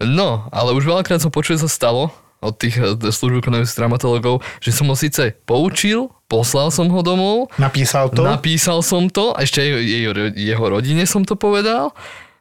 No, 0.00 0.48
ale 0.48 0.72
už 0.72 0.88
veľakrát 0.88 1.20
som 1.20 1.28
počul, 1.28 1.60
že 1.60 1.68
sa 1.68 1.70
stalo 1.70 2.08
od 2.40 2.56
tých 2.56 2.80
eh, 2.80 2.96
služby 2.96 3.44
konajúcich 3.44 3.76
traumatologov, 3.76 4.40
že 4.58 4.72
som 4.72 4.88
ho 4.88 4.96
síce 4.96 5.36
poučil, 5.44 6.08
poslal 6.26 6.72
som 6.72 6.88
ho 6.88 7.00
domov. 7.04 7.52
Napísal 7.60 8.08
to? 8.10 8.24
Napísal 8.24 8.80
som 8.80 9.12
to, 9.12 9.36
ešte 9.36 9.60
aj 9.60 9.70
jeho, 9.84 10.12
jeho 10.32 10.64
rodine 10.64 11.04
som 11.04 11.22
to 11.22 11.36
povedal, 11.36 11.92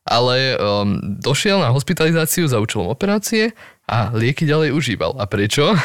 ale 0.07 0.57
um, 0.57 0.97
došiel 1.21 1.61
na 1.61 1.69
hospitalizáciu 1.69 2.49
za 2.49 2.57
účelom 2.57 2.89
operácie 2.89 3.53
a 3.85 4.09
lieky 4.15 4.47
ďalej 4.47 4.73
užíval. 4.73 5.19
A 5.21 5.29
prečo? 5.29 5.75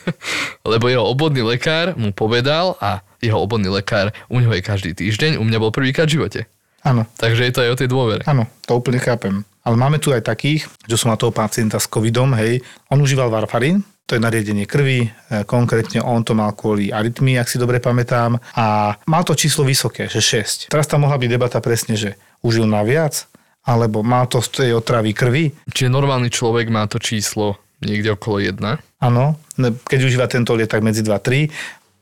Lebo 0.70 0.86
jeho 0.86 1.02
obvodný 1.02 1.42
lekár 1.42 1.98
mu 1.98 2.14
povedal 2.14 2.78
a 2.78 3.02
jeho 3.18 3.40
obvodný 3.40 3.72
lekár 3.72 4.14
u 4.30 4.38
neho 4.38 4.52
je 4.54 4.62
každý 4.62 4.92
týždeň, 4.94 5.40
u 5.40 5.44
mňa 5.44 5.58
bol 5.58 5.74
prvýkrát 5.74 6.06
v 6.06 6.20
živote. 6.20 6.40
Áno. 6.84 7.08
Takže 7.16 7.48
je 7.48 7.52
to 7.52 7.62
aj 7.64 7.70
o 7.72 7.80
tej 7.80 7.88
dôvere. 7.88 8.22
Áno, 8.28 8.44
to 8.68 8.76
úplne 8.76 9.00
chápem. 9.00 9.42
Ale 9.64 9.80
máme 9.80 9.96
tu 9.96 10.12
aj 10.12 10.28
takých, 10.28 10.68
že 10.84 11.00
som 11.00 11.08
na 11.08 11.16
toho 11.16 11.32
pacienta 11.32 11.80
s 11.80 11.88
covidom, 11.88 12.36
hej, 12.36 12.60
on 12.92 13.00
užíval 13.00 13.32
varfarín, 13.32 13.80
to 14.04 14.12
je 14.12 14.20
nariadenie 14.20 14.68
krvi, 14.68 15.08
e, 15.08 15.08
konkrétne 15.48 16.04
on 16.04 16.20
to 16.20 16.36
mal 16.36 16.52
kvôli 16.52 16.92
arytmii, 16.92 17.40
ak 17.40 17.48
si 17.48 17.56
dobre 17.56 17.80
pamätám, 17.80 18.36
a 18.52 18.92
mal 19.08 19.24
to 19.24 19.32
číslo 19.32 19.64
vysoké, 19.64 20.12
že 20.12 20.20
6. 20.20 20.68
Teraz 20.68 20.84
tam 20.84 21.08
mohla 21.08 21.16
byť 21.16 21.30
debata 21.32 21.58
presne, 21.64 21.96
že 21.96 22.20
užil 22.44 22.68
na 22.68 22.84
viac, 22.84 23.24
alebo 23.64 24.04
mal 24.04 24.28
to 24.28 24.44
z 24.44 24.48
tej 24.52 24.70
otravy 24.76 25.16
krvi. 25.16 25.56
Čiže 25.72 25.88
normálny 25.88 26.28
človek 26.28 26.68
má 26.68 26.84
to 26.84 27.00
číslo 27.00 27.56
niekde 27.80 28.12
okolo 28.12 28.44
1. 28.44 28.60
Áno, 29.00 29.40
keď 29.88 30.00
užíva 30.04 30.28
tento 30.28 30.52
liek, 30.52 30.68
tak 30.68 30.84
medzi 30.84 31.00
2-3 31.00 31.48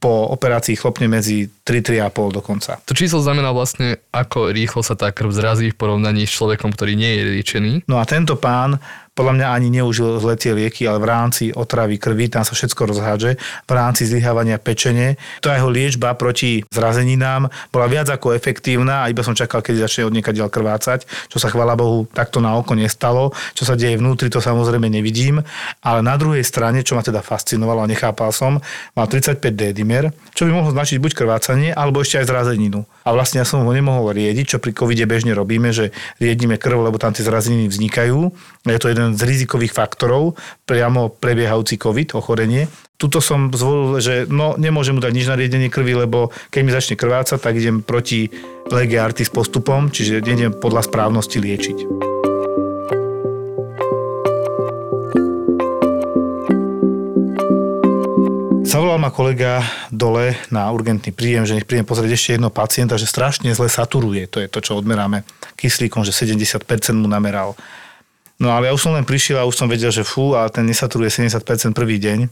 po 0.03 0.35
operácii 0.35 0.75
chlopne 0.75 1.07
medzi 1.07 1.47
3-3,5 1.63 2.39
dokonca. 2.39 2.83
To 2.85 2.93
číslo 2.95 3.23
znamená 3.23 3.55
vlastne, 3.55 4.03
ako 4.11 4.51
rýchlo 4.51 4.83
sa 4.83 4.99
tá 4.99 5.15
krv 5.15 5.31
zrazí 5.31 5.71
v 5.71 5.79
porovnaní 5.79 6.27
s 6.27 6.35
človekom, 6.35 6.75
ktorý 6.75 6.99
nie 6.99 7.13
je 7.19 7.23
liečený. 7.39 7.73
No 7.87 8.03
a 8.03 8.05
tento 8.05 8.35
pán 8.35 8.83
podľa 9.13 9.33
mňa 9.37 9.47
ani 9.53 9.69
neužil 9.69 10.17
zle 10.25 10.41
tie 10.41 10.57
lieky, 10.57 10.89
ale 10.89 10.97
v 10.97 11.07
rámci 11.09 11.45
otravy 11.53 12.01
krvi, 12.01 12.33
tam 12.33 12.49
sa 12.49 12.57
všetko 12.57 12.97
rozhádže, 12.97 13.37
v 13.69 13.73
rámci 13.73 14.09
zlyhávania 14.09 14.57
pečene. 14.57 15.21
To 15.45 15.53
jeho 15.53 15.69
liečba 15.69 16.17
proti 16.17 16.65
zrazeninám 16.73 17.53
bola 17.69 17.87
viac 17.93 18.09
ako 18.09 18.33
efektívna 18.33 19.05
a 19.05 19.11
iba 19.13 19.21
som 19.21 19.37
čakal, 19.37 19.61
keď 19.61 19.85
začne 19.85 20.09
od 20.09 20.17
ďal 20.17 20.49
krvácať, 20.49 21.05
čo 21.29 21.37
sa 21.37 21.53
chvala 21.53 21.77
Bohu 21.77 22.09
takto 22.09 22.41
na 22.41 22.57
oko 22.57 22.73
nestalo. 22.73 23.37
Čo 23.53 23.69
sa 23.69 23.77
deje 23.77 24.01
vnútri, 24.01 24.33
to 24.33 24.41
samozrejme 24.41 24.89
nevidím, 24.89 25.45
ale 25.85 26.01
na 26.01 26.17
druhej 26.17 26.41
strane, 26.41 26.81
čo 26.81 26.97
ma 26.97 27.05
teda 27.05 27.21
fascinovalo 27.21 27.85
a 27.85 27.91
nechápal 27.91 28.33
som, 28.33 28.65
mal 28.97 29.07
35 29.13 29.45
D 29.53 29.77
dimer, 29.77 30.09
čo 30.33 30.49
by 30.49 30.57
mohlo 30.57 30.73
značiť 30.73 30.97
buď 30.97 31.13
krvácanie, 31.53 31.71
alebo 31.77 32.01
ešte 32.01 32.25
aj 32.25 32.27
zrazeninu. 32.33 32.89
A 33.05 33.13
vlastne 33.13 33.45
ja 33.45 33.47
som 33.47 33.61
ho 33.61 33.73
nemohol 33.73 34.17
riediť, 34.17 34.57
čo 34.57 34.59
pri 34.63 34.73
covide 34.73 35.05
bežne 35.05 35.37
robíme, 35.37 35.75
že 35.75 35.93
riedíme 36.17 36.57
krv, 36.57 36.89
lebo 36.89 36.97
tam 36.97 37.13
tie 37.13 37.27
zrazeniny 37.27 37.69
vznikajú. 37.69 38.19
Je 38.65 38.81
to 38.81 38.89
jeden 38.89 39.13
z 39.13 39.23
rizikových 39.27 39.77
faktorov, 39.77 40.39
priamo 40.65 41.13
prebiehajúci 41.13 41.77
covid, 41.77 42.17
ochorenie. 42.17 42.73
Tuto 42.97 43.19
som 43.19 43.51
zvolil, 43.51 43.99
že 43.99 44.15
no, 44.31 44.55
nemôžem 44.55 44.95
mu 44.95 45.03
dať 45.03 45.13
nič 45.13 45.27
na 45.27 45.37
riedenie 45.37 45.69
krvi, 45.69 46.07
lebo 46.07 46.31
keď 46.55 46.61
mi 46.63 46.71
začne 46.71 46.95
krvácať, 46.95 47.39
tak 47.43 47.59
idem 47.59 47.83
proti 47.83 48.31
lege 48.71 48.97
artis 49.03 49.29
postupom, 49.29 49.91
čiže 49.91 50.23
idem 50.23 50.55
podľa 50.55 50.87
správnosti 50.87 51.43
liečiť. 51.43 52.32
Zavolal 58.83 58.99
ma 58.99 59.15
kolega 59.15 59.63
dole 59.95 60.35
na 60.51 60.67
urgentný 60.67 61.15
príjem, 61.15 61.47
že 61.47 61.55
nech 61.55 61.71
príjem 61.71 61.87
pozrieť 61.87 62.19
ešte 62.19 62.35
jedno 62.35 62.51
pacienta, 62.51 62.99
že 62.99 63.07
strašne 63.07 63.55
zle 63.55 63.71
saturuje. 63.71 64.27
To 64.27 64.43
je 64.43 64.51
to, 64.51 64.59
čo 64.59 64.75
odmeráme 64.75 65.23
kyslíkom, 65.55 66.03
že 66.03 66.11
70% 66.11 66.67
mu 66.99 67.07
nameral. 67.07 67.55
No 68.43 68.51
ale 68.51 68.67
ja 68.67 68.75
už 68.75 68.83
som 68.83 68.91
len 68.99 69.07
prišiel 69.07 69.39
a 69.39 69.47
už 69.47 69.55
som 69.55 69.71
vedel, 69.71 69.95
že 69.95 70.03
fú, 70.03 70.35
ale 70.35 70.51
ten 70.51 70.67
nesaturuje 70.67 71.15
70% 71.15 71.79
prvý 71.79 72.03
deň. 72.03 72.27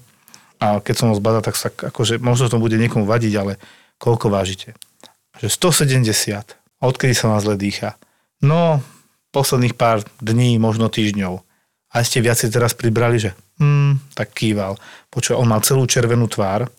A 0.59 0.83
keď 0.83 0.95
som 0.99 1.07
ho 1.07 1.15
zbadal, 1.15 1.47
tak 1.47 1.55
sa, 1.55 1.71
akože, 1.71 2.19
možno 2.19 2.51
to 2.51 2.59
bude 2.59 2.75
niekomu 2.75 3.07
vadiť, 3.07 3.33
ale 3.39 3.55
koľko 4.03 4.27
vážite? 4.35 4.75
že 5.39 5.55
170. 5.55 6.03
A 6.59 6.83
odkedy 6.83 7.15
sa 7.15 7.31
vám 7.31 7.39
zle 7.47 7.55
dýcha? 7.55 7.95
No, 8.43 8.83
posledných 9.31 9.79
pár 9.79 10.03
dní, 10.19 10.59
možno 10.59 10.91
týždňov. 10.91 11.47
A 11.95 12.03
ste 12.03 12.19
viacej 12.19 12.51
teraz 12.51 12.75
pribrali, 12.75 13.23
že 13.23 13.39
hmm, 13.63 14.19
tak 14.19 14.35
kýval. 14.35 14.83
Počuj, 15.11 15.35
on 15.35 15.51
mal 15.51 15.59
celú 15.67 15.85
červenú 15.91 16.31
tvár, 16.31 16.71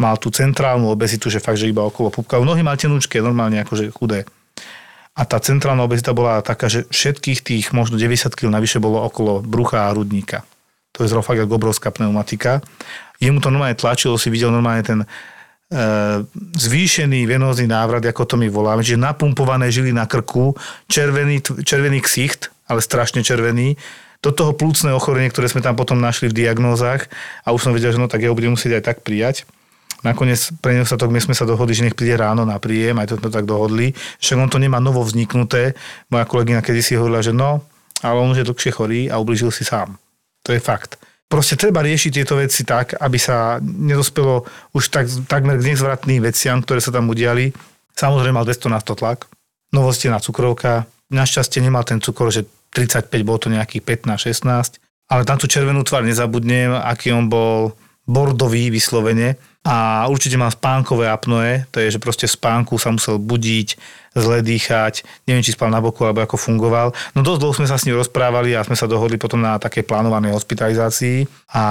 mal 0.00 0.16
tú 0.16 0.32
centrálnu 0.32 0.88
obezitu, 0.88 1.28
že 1.28 1.38
fakt, 1.38 1.60
že 1.60 1.68
iba 1.68 1.84
okolo 1.84 2.10
pupka. 2.10 2.40
Nohy 2.40 2.64
mal 2.64 2.80
tenúčke, 2.80 3.20
normálne 3.20 3.60
akože 3.60 3.92
chudé. 3.92 4.24
A 5.14 5.22
tá 5.22 5.38
centrálna 5.38 5.86
obezita 5.86 6.10
bola 6.10 6.42
taká, 6.42 6.66
že 6.66 6.90
všetkých 6.90 7.40
tých 7.44 7.66
možno 7.70 7.94
90 7.94 8.34
kg 8.34 8.50
navyše 8.50 8.82
bolo 8.82 8.98
okolo 9.06 9.44
brucha 9.46 9.86
a 9.86 9.92
hrudníka. 9.94 10.42
To 10.98 11.06
je 11.06 11.10
fakt 11.10 11.38
ako 11.38 11.54
obrovská 11.54 11.94
pneumatika. 11.94 12.62
Jemu 13.22 13.38
to 13.38 13.50
normálne 13.50 13.78
tlačilo, 13.78 14.18
si 14.18 14.30
videl 14.30 14.50
normálne 14.50 14.82
ten 14.82 15.00
e, 15.02 15.06
zvýšený 16.58 17.30
venózny 17.30 17.70
návrat, 17.70 18.02
ako 18.02 18.26
to 18.26 18.34
my 18.34 18.50
voláme, 18.50 18.82
čiže 18.82 18.98
napumpované 18.98 19.70
žily 19.70 19.94
na 19.94 20.06
krku, 20.06 20.58
červený, 20.90 21.42
červený 21.62 22.02
ksicht, 22.02 22.50
ale 22.66 22.82
strašne 22.82 23.22
červený, 23.22 23.78
do 24.24 24.32
toho 24.32 24.56
plúcne 24.56 24.88
ochorenie, 24.96 25.28
ktoré 25.28 25.52
sme 25.52 25.60
tam 25.60 25.76
potom 25.76 26.00
našli 26.00 26.32
v 26.32 26.48
diagnózach 26.48 27.12
a 27.44 27.52
už 27.52 27.60
som 27.60 27.76
vedel, 27.76 27.92
že 27.92 28.00
no 28.00 28.08
tak 28.08 28.24
ja 28.24 28.32
budem 28.32 28.56
musieť 28.56 28.80
aj 28.80 28.84
tak 28.88 28.98
prijať. 29.04 29.44
Nakoniec 30.00 30.40
pre 30.64 30.76
nedostatok 30.76 31.12
my 31.12 31.20
sme 31.20 31.36
sa 31.36 31.44
dohodli, 31.44 31.76
že 31.76 31.84
nech 31.84 31.96
príde 31.96 32.16
ráno 32.16 32.44
na 32.48 32.56
príjem, 32.56 32.96
aj 33.00 33.12
to 33.12 33.16
sme 33.20 33.28
tak 33.28 33.44
dohodli. 33.44 33.92
Však 34.20 34.40
on 34.40 34.48
to 34.48 34.60
nemá 34.60 34.80
novo 34.80 35.04
vzniknuté. 35.04 35.76
Moja 36.08 36.24
kolegyňa 36.24 36.60
kedy 36.64 36.80
si 36.80 36.96
hovorila, 36.96 37.24
že 37.24 37.32
no, 37.36 37.64
ale 38.00 38.16
on 38.20 38.32
už 38.32 38.44
je 38.44 38.48
dlhšie 38.48 38.72
chorý 38.72 39.00
a 39.08 39.20
ubližil 39.20 39.48
si 39.52 39.64
sám. 39.64 39.96
To 40.44 40.52
je 40.52 40.60
fakt. 40.60 41.00
Proste 41.24 41.56
treba 41.56 41.80
riešiť 41.80 42.10
tieto 42.12 42.36
veci 42.36 42.68
tak, 42.68 43.00
aby 43.00 43.16
sa 43.16 43.56
nedospelo 43.64 44.44
už 44.76 44.92
tak, 44.92 45.08
takmer 45.24 45.56
k 45.56 45.72
nezvratným 45.72 46.20
veciam, 46.20 46.60
ktoré 46.60 46.84
sa 46.84 46.92
tam 46.92 47.08
udiali. 47.08 47.56
Samozrejme 47.96 48.36
mal 48.36 48.44
200 48.44 48.68
na 48.68 48.80
100 48.84 49.00
tlak, 49.00 49.24
na 49.72 50.20
cukrovka. 50.20 50.84
Našťastie 51.08 51.64
nemal 51.64 51.88
ten 51.88 51.98
cukor, 52.04 52.28
že 52.28 52.44
35, 52.74 53.08
bolo 53.22 53.38
to 53.38 53.48
nejakých 53.48 54.02
15, 54.04 54.18
16. 54.18 54.82
Ale 55.08 55.22
na 55.22 55.36
tú 55.38 55.46
červenú 55.46 55.86
tvár 55.86 56.02
nezabudnem, 56.02 56.74
aký 56.74 57.14
on 57.14 57.30
bol 57.30 57.78
bordový 58.04 58.68
vyslovene 58.68 59.40
a 59.64 60.04
určite 60.12 60.36
mám 60.36 60.52
spánkové 60.52 61.08
apnoe, 61.08 61.64
to 61.72 61.80
je, 61.80 61.96
že 61.96 62.02
proste 62.02 62.28
v 62.28 62.36
spánku 62.36 62.76
sa 62.76 62.92
musel 62.92 63.16
budiť, 63.16 63.68
zle 64.12 64.44
dýchať, 64.44 65.24
neviem, 65.24 65.40
či 65.40 65.56
spal 65.56 65.72
na 65.72 65.80
boku 65.80 66.04
alebo 66.04 66.20
ako 66.20 66.36
fungoval. 66.36 66.92
No 67.16 67.24
dosť 67.24 67.40
dlho 67.40 67.56
sme 67.56 67.70
sa 67.70 67.80
s 67.80 67.88
ním 67.88 67.96
rozprávali 67.96 68.52
a 68.52 68.66
sme 68.66 68.76
sa 68.76 68.84
dohodli 68.84 69.16
potom 69.16 69.40
na 69.40 69.56
také 69.56 69.80
plánovanej 69.80 70.36
hospitalizácii 70.36 71.24
a 71.56 71.64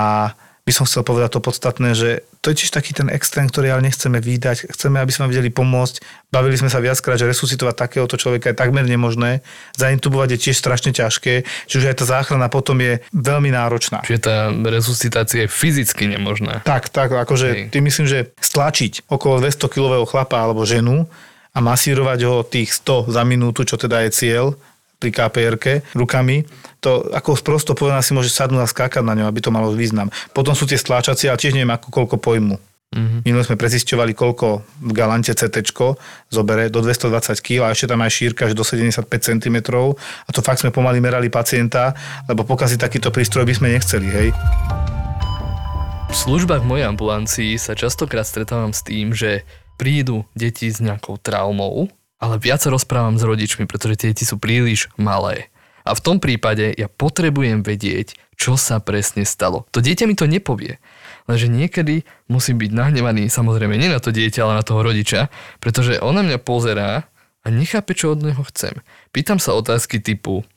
by 0.63 0.71
som 0.71 0.87
chcel 0.87 1.03
povedať 1.03 1.35
to 1.35 1.43
podstatné, 1.43 1.91
že 1.91 2.23
to 2.39 2.55
je 2.55 2.63
tiež 2.63 2.71
taký 2.71 2.95
ten 2.95 3.11
extrém, 3.11 3.51
ktorý 3.51 3.75
ale 3.75 3.83
nechceme 3.83 4.15
vydať. 4.23 4.71
Chceme, 4.71 5.03
aby 5.03 5.11
sme 5.11 5.27
vedeli 5.27 5.51
pomôcť. 5.51 5.99
Bavili 6.31 6.55
sme 6.55 6.71
sa 6.71 6.79
viackrát, 6.79 7.19
že 7.19 7.27
resuscitovať 7.27 7.75
takéhoto 7.75 8.15
človeka 8.15 8.55
je 8.55 8.55
takmer 8.55 8.87
nemožné. 8.87 9.43
Zaintubovať 9.75 10.39
je 10.39 10.39
tiež 10.39 10.55
strašne 10.55 10.95
ťažké, 10.95 11.43
čiže 11.67 11.91
aj 11.91 11.97
tá 11.99 12.05
záchrana 12.07 12.47
potom 12.47 12.79
je 12.79 13.03
veľmi 13.11 13.51
náročná. 13.51 14.07
Čiže 14.07 14.19
tá 14.23 14.35
resuscitácia 14.55 15.43
je 15.43 15.49
fyzicky 15.51 16.07
nemožná. 16.07 16.63
Tak, 16.63 16.87
tak, 16.87 17.11
akože 17.11 17.67
ty 17.67 17.77
myslím, 17.83 18.07
že 18.07 18.31
stlačiť 18.39 19.11
okolo 19.11 19.43
200 19.43 19.67
kilového 19.67 20.07
chlapa 20.07 20.39
alebo 20.39 20.63
ženu 20.63 21.11
a 21.51 21.59
masírovať 21.59 22.19
ho 22.23 22.35
tých 22.47 22.71
100 22.79 23.11
za 23.11 23.21
minútu, 23.27 23.67
čo 23.67 23.75
teda 23.75 24.07
je 24.07 24.15
cieľ, 24.15 24.55
pri 25.03 25.11
kpr 25.11 25.55
rukami, 25.91 26.47
to 26.79 27.11
ako 27.11 27.35
prosto 27.43 27.75
povedané 27.75 27.99
si 27.99 28.15
môže 28.15 28.31
sadnúť 28.31 28.63
a 28.63 28.71
skákať 28.71 29.03
na 29.03 29.19
ňom, 29.19 29.27
aby 29.27 29.43
to 29.43 29.51
malo 29.51 29.75
význam. 29.75 30.07
Potom 30.31 30.55
sú 30.55 30.63
tie 30.63 30.79
stláčacie, 30.79 31.27
ale 31.27 31.35
tiež 31.35 31.51
neviem, 31.51 31.75
ako 31.75 31.91
koľko 31.91 32.15
pojmu. 32.23 32.55
Mm-hmm. 32.93 33.19
Minule 33.25 33.41
sme 33.41 33.57
prezisťovali, 33.57 34.13
koľko 34.13 34.61
v 34.85 34.91
Galante 34.93 35.33
CT 35.33 35.65
zobere 36.29 36.69
do 36.69 36.79
220 36.85 37.41
kg 37.41 37.59
a 37.67 37.73
ešte 37.73 37.89
tam 37.89 38.05
aj 38.05 38.11
šírka, 38.13 38.45
že 38.45 38.53
do 38.53 38.61
75 38.61 39.09
cm 39.09 39.57
a 39.73 40.29
to 40.29 40.45
fakt 40.45 40.61
sme 40.61 40.69
pomaly 40.69 41.01
merali 41.01 41.33
pacienta, 41.33 41.97
lebo 42.29 42.45
pokaziť 42.45 42.77
takýto 42.77 43.09
prístroj 43.09 43.49
by 43.49 43.53
sme 43.57 43.73
nechceli, 43.73 44.07
hej. 44.13 44.29
V 46.13 46.15
službách 46.15 46.61
mojej 46.61 46.85
ambulancii 46.85 47.57
sa 47.57 47.73
častokrát 47.73 48.29
stretávam 48.29 48.69
s 48.69 48.85
tým, 48.85 49.17
že 49.17 49.41
prídu 49.81 50.29
deti 50.37 50.69
s 50.69 50.77
nejakou 50.77 51.17
traumou 51.17 51.89
ale 52.23 52.39
viac 52.39 52.63
rozprávam 52.63 53.19
s 53.19 53.27
rodičmi, 53.27 53.67
pretože 53.67 53.99
tie 53.99 54.15
deti 54.15 54.23
sú 54.23 54.39
príliš 54.39 54.87
malé. 54.95 55.51
A 55.83 55.91
v 55.91 55.99
tom 55.99 56.23
prípade 56.23 56.71
ja 56.71 56.87
potrebujem 56.87 57.59
vedieť, 57.59 58.15
čo 58.39 58.55
sa 58.55 58.79
presne 58.79 59.27
stalo. 59.27 59.67
To 59.75 59.83
dieťa 59.83 60.07
mi 60.07 60.15
to 60.15 60.31
nepovie. 60.31 60.79
Lenže 61.27 61.51
niekedy 61.51 62.07
musím 62.31 62.63
byť 62.63 62.71
nahnevaný, 62.71 63.27
samozrejme 63.27 63.75
nie 63.75 63.91
na 63.91 63.99
to 63.99 64.15
dieťa, 64.15 64.39
ale 64.47 64.59
na 64.59 64.63
toho 64.63 64.79
rodiča, 64.79 65.27
pretože 65.59 65.99
on 65.99 66.15
na 66.15 66.23
mňa 66.23 66.39
pozerá 66.39 67.11
a 67.43 67.47
nechápe, 67.51 67.91
čo 67.91 68.15
od 68.15 68.23
neho 68.23 68.39
chcem. 68.47 68.79
Pýtam 69.11 69.43
sa 69.43 69.51
otázky 69.59 69.99
typu, 69.99 70.47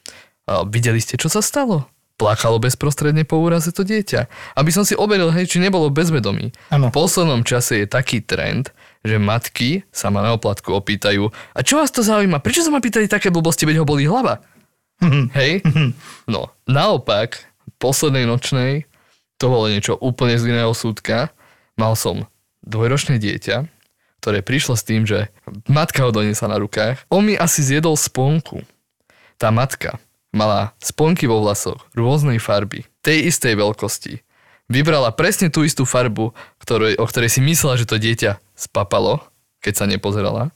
videli 0.70 1.02
ste, 1.02 1.18
čo 1.18 1.26
sa 1.26 1.42
stalo? 1.42 1.90
Plakalo 2.16 2.56
bezprostredne 2.62 3.28
po 3.28 3.42
úraze 3.42 3.74
to 3.76 3.84
dieťa. 3.84 4.30
Aby 4.56 4.70
som 4.72 4.88
si 4.88 4.96
overil, 4.96 5.28
hej, 5.34 5.52
či 5.52 5.60
nebolo 5.60 5.92
bezvedomí. 5.92 6.48
Ano. 6.72 6.88
V 6.88 6.96
poslednom 6.96 7.44
čase 7.44 7.84
je 7.84 7.86
taký 7.90 8.24
trend, 8.24 8.72
že 9.06 9.22
matky 9.22 9.86
sa 9.94 10.10
ma 10.10 10.20
na 10.20 10.34
oplatku 10.34 10.74
opýtajú, 10.74 11.30
a 11.54 11.60
čo 11.62 11.78
vás 11.78 11.94
to 11.94 12.02
zaujíma? 12.02 12.42
Prečo 12.42 12.66
sa 12.66 12.74
ma 12.74 12.82
pýtali 12.82 13.06
také 13.06 13.30
blbosti, 13.30 13.62
veď 13.62 13.80
ho 13.80 13.86
bolí 13.86 14.10
hlava? 14.10 14.42
Hej? 15.38 15.62
No, 16.26 16.50
naopak, 16.66 17.46
poslednej 17.78 18.26
nočnej, 18.26 18.90
to 19.38 19.46
bolo 19.52 19.70
niečo 19.70 19.94
úplne 20.00 20.34
z 20.40 20.50
iného 20.50 20.72
súdka. 20.74 21.30
Mal 21.76 21.92
som 21.94 22.24
dvojročné 22.64 23.20
dieťa, 23.20 23.68
ktoré 24.24 24.40
prišlo 24.42 24.74
s 24.74 24.82
tým, 24.82 25.06
že 25.06 25.30
matka 25.70 26.02
ho 26.02 26.10
doniesla 26.10 26.50
na 26.50 26.58
rukách. 26.58 27.04
On 27.12 27.22
mi 27.22 27.38
asi 27.38 27.62
zjedol 27.62 27.94
sponku. 27.94 28.64
Tá 29.36 29.52
matka 29.52 30.00
mala 30.34 30.72
sponky 30.80 31.28
vo 31.28 31.44
vlasoch 31.44 31.84
rôznej 31.94 32.40
farby, 32.40 32.88
tej 33.04 33.30
istej 33.30 33.54
veľkosti. 33.60 34.25
Vybrala 34.66 35.14
presne 35.14 35.46
tú 35.46 35.62
istú 35.62 35.86
farbu, 35.86 36.34
ktorej, 36.58 36.98
o 36.98 37.06
ktorej 37.06 37.30
si 37.30 37.40
myslela, 37.42 37.78
že 37.78 37.86
to 37.86 38.02
dieťa 38.02 38.42
spapalo, 38.58 39.22
keď 39.62 39.72
sa 39.78 39.84
nepozerala 39.86 40.50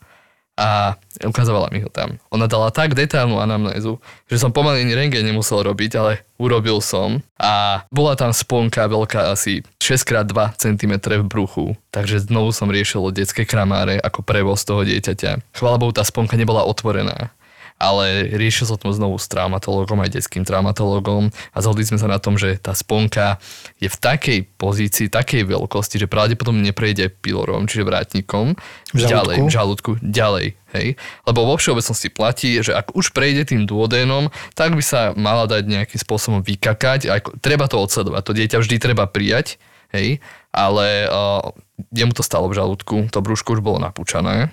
a 0.60 1.00
ukazovala 1.24 1.72
mi 1.72 1.80
ho 1.80 1.88
tam. 1.88 2.20
Ona 2.28 2.44
dala 2.44 2.68
tak 2.68 2.92
detailnú 2.92 3.40
anamnézu, 3.40 3.96
že 4.28 4.36
som 4.36 4.52
pomaly 4.52 4.84
ani 4.84 4.92
renge 4.92 5.16
nemusel 5.24 5.64
robiť, 5.64 5.90
ale 5.96 6.12
urobil 6.36 6.84
som 6.84 7.24
a 7.40 7.86
bola 7.88 8.12
tam 8.12 8.36
sponka 8.36 8.84
veľká 8.84 9.32
asi 9.32 9.64
6x2 9.80 10.36
cm 10.60 10.92
v 11.00 11.24
bruchu, 11.24 11.66
takže 11.88 12.28
znovu 12.28 12.52
som 12.52 12.68
riešil 12.68 13.08
detské 13.08 13.48
kramáre 13.48 13.96
ako 14.04 14.20
prevoz 14.20 14.60
toho 14.68 14.84
dieťaťa. 14.84 15.56
Chvála 15.56 15.80
Bohu, 15.80 15.96
tá 15.96 16.04
sponka 16.04 16.36
nebola 16.36 16.68
otvorená 16.68 17.32
ale 17.80 18.28
riešil 18.28 18.68
som 18.68 18.76
to 18.76 18.92
znovu 18.92 19.16
s 19.16 19.24
traumatologom 19.32 20.04
aj 20.04 20.20
detským 20.20 20.44
traumatologom. 20.44 21.32
A 21.56 21.58
zhodli 21.64 21.88
sme 21.88 21.96
sa 21.96 22.04
na 22.12 22.20
tom, 22.20 22.36
že 22.36 22.60
tá 22.60 22.76
sponka 22.76 23.40
je 23.80 23.88
v 23.88 23.96
takej 23.96 24.38
pozícii, 24.60 25.08
takej 25.08 25.48
veľkosti, 25.48 25.96
že 25.96 26.04
pravdepodobne 26.04 26.60
neprejde 26.60 27.08
pilorom, 27.08 27.64
čiže 27.64 27.88
vrátnikom, 27.88 28.52
v 28.92 29.00
ďalej, 29.00 29.48
v 29.48 29.50
žalúdku, 29.50 29.90
ďalej, 30.04 30.60
hej. 30.76 31.00
Lebo 31.24 31.48
vo 31.48 31.56
všeobecnosti 31.56 32.12
platí, 32.12 32.60
že 32.60 32.76
ak 32.76 32.92
už 32.92 33.16
prejde 33.16 33.48
tým 33.48 33.64
duodénom, 33.64 34.28
tak 34.52 34.76
by 34.76 34.84
sa 34.84 35.16
mala 35.16 35.48
dať 35.48 35.64
nejakým 35.64 36.00
spôsobom 36.04 36.44
vykakať, 36.44 37.08
aj, 37.08 37.20
treba 37.40 37.64
to 37.64 37.80
odsledovať, 37.80 38.22
to 38.28 38.36
dieťa 38.36 38.56
vždy 38.60 38.76
treba 38.76 39.08
prijať, 39.08 39.56
hej, 39.96 40.20
ale 40.52 41.08
uh, 41.08 41.48
jemu 41.96 42.12
to 42.12 42.20
stalo 42.20 42.52
v 42.52 42.60
žalúdku, 42.60 43.08
to 43.08 43.24
brúško 43.24 43.56
už 43.56 43.64
bolo 43.64 43.80
napúčané, 43.80 44.52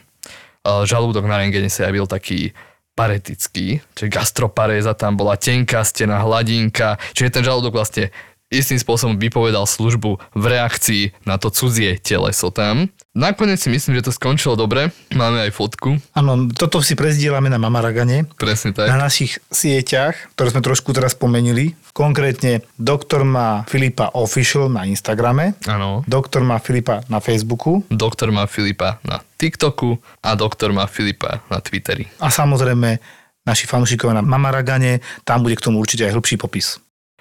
uh, 0.63 0.87
žalúdok 0.87 1.27
na 1.27 1.43
rengene 1.43 1.67
sa 1.67 1.91
javil 1.91 2.07
taký 2.07 2.55
paretický, 2.97 3.77
čiže 3.93 4.09
gastroparéza 4.09 4.97
tam 4.97 5.13
bola 5.13 5.37
tenká 5.37 5.85
stena, 5.85 6.17
hladinka, 6.25 6.97
čiže 7.13 7.29
ten 7.29 7.45
žalúdok 7.45 7.77
vlastne 7.77 8.09
istým 8.49 8.81
spôsobom 8.81 9.21
vypovedal 9.21 9.69
službu 9.69 10.17
v 10.33 10.43
reakcii 10.49 11.03
na 11.29 11.37
to 11.37 11.53
cudzie 11.53 12.01
teleso 12.01 12.49
tam. 12.49 12.89
Nakoniec 13.17 13.57
si 13.57 13.73
myslím, 13.73 13.97
že 13.97 14.05
to 14.05 14.13
skončilo 14.13 14.53
dobre. 14.53 14.93
Máme 15.17 15.41
aj 15.41 15.49
fotku. 15.49 15.97
Áno, 16.13 16.53
toto 16.53 16.85
si 16.85 16.93
prezdielame 16.93 17.49
na 17.49 17.57
Mamaragane. 17.57 18.29
Presne 18.37 18.77
tak. 18.77 18.93
Na 18.93 19.01
našich 19.01 19.41
sieťach, 19.49 20.13
ktoré 20.37 20.53
sme 20.53 20.61
trošku 20.61 20.93
teraz 20.93 21.17
spomenuli. 21.17 21.73
Konkrétne 21.97 22.61
doktor 22.77 23.25
má 23.25 23.65
Filipa 23.65 24.13
Official 24.13 24.69
na 24.69 24.85
Instagrame. 24.85 25.57
Áno. 25.65 26.05
Doktor 26.05 26.45
má 26.45 26.61
Filipa 26.61 27.01
na 27.09 27.17
Facebooku. 27.17 27.81
Doktor 27.89 28.29
má 28.29 28.45
Filipa 28.45 29.01
na 29.01 29.17
TikToku 29.41 29.97
a 30.21 30.37
doktor 30.37 30.69
má 30.69 30.85
Filipa 30.85 31.41
na 31.49 31.57
Twitteri. 31.57 32.05
A 32.21 32.29
samozrejme 32.29 33.01
naši 33.49 33.65
fanúšikovia 33.65 34.21
na 34.21 34.21
Mamaragane, 34.21 35.01
tam 35.25 35.41
bude 35.41 35.57
k 35.57 35.65
tomu 35.65 35.81
určite 35.81 36.05
aj 36.05 36.13
hĺbší 36.13 36.37
popis. 36.37 36.77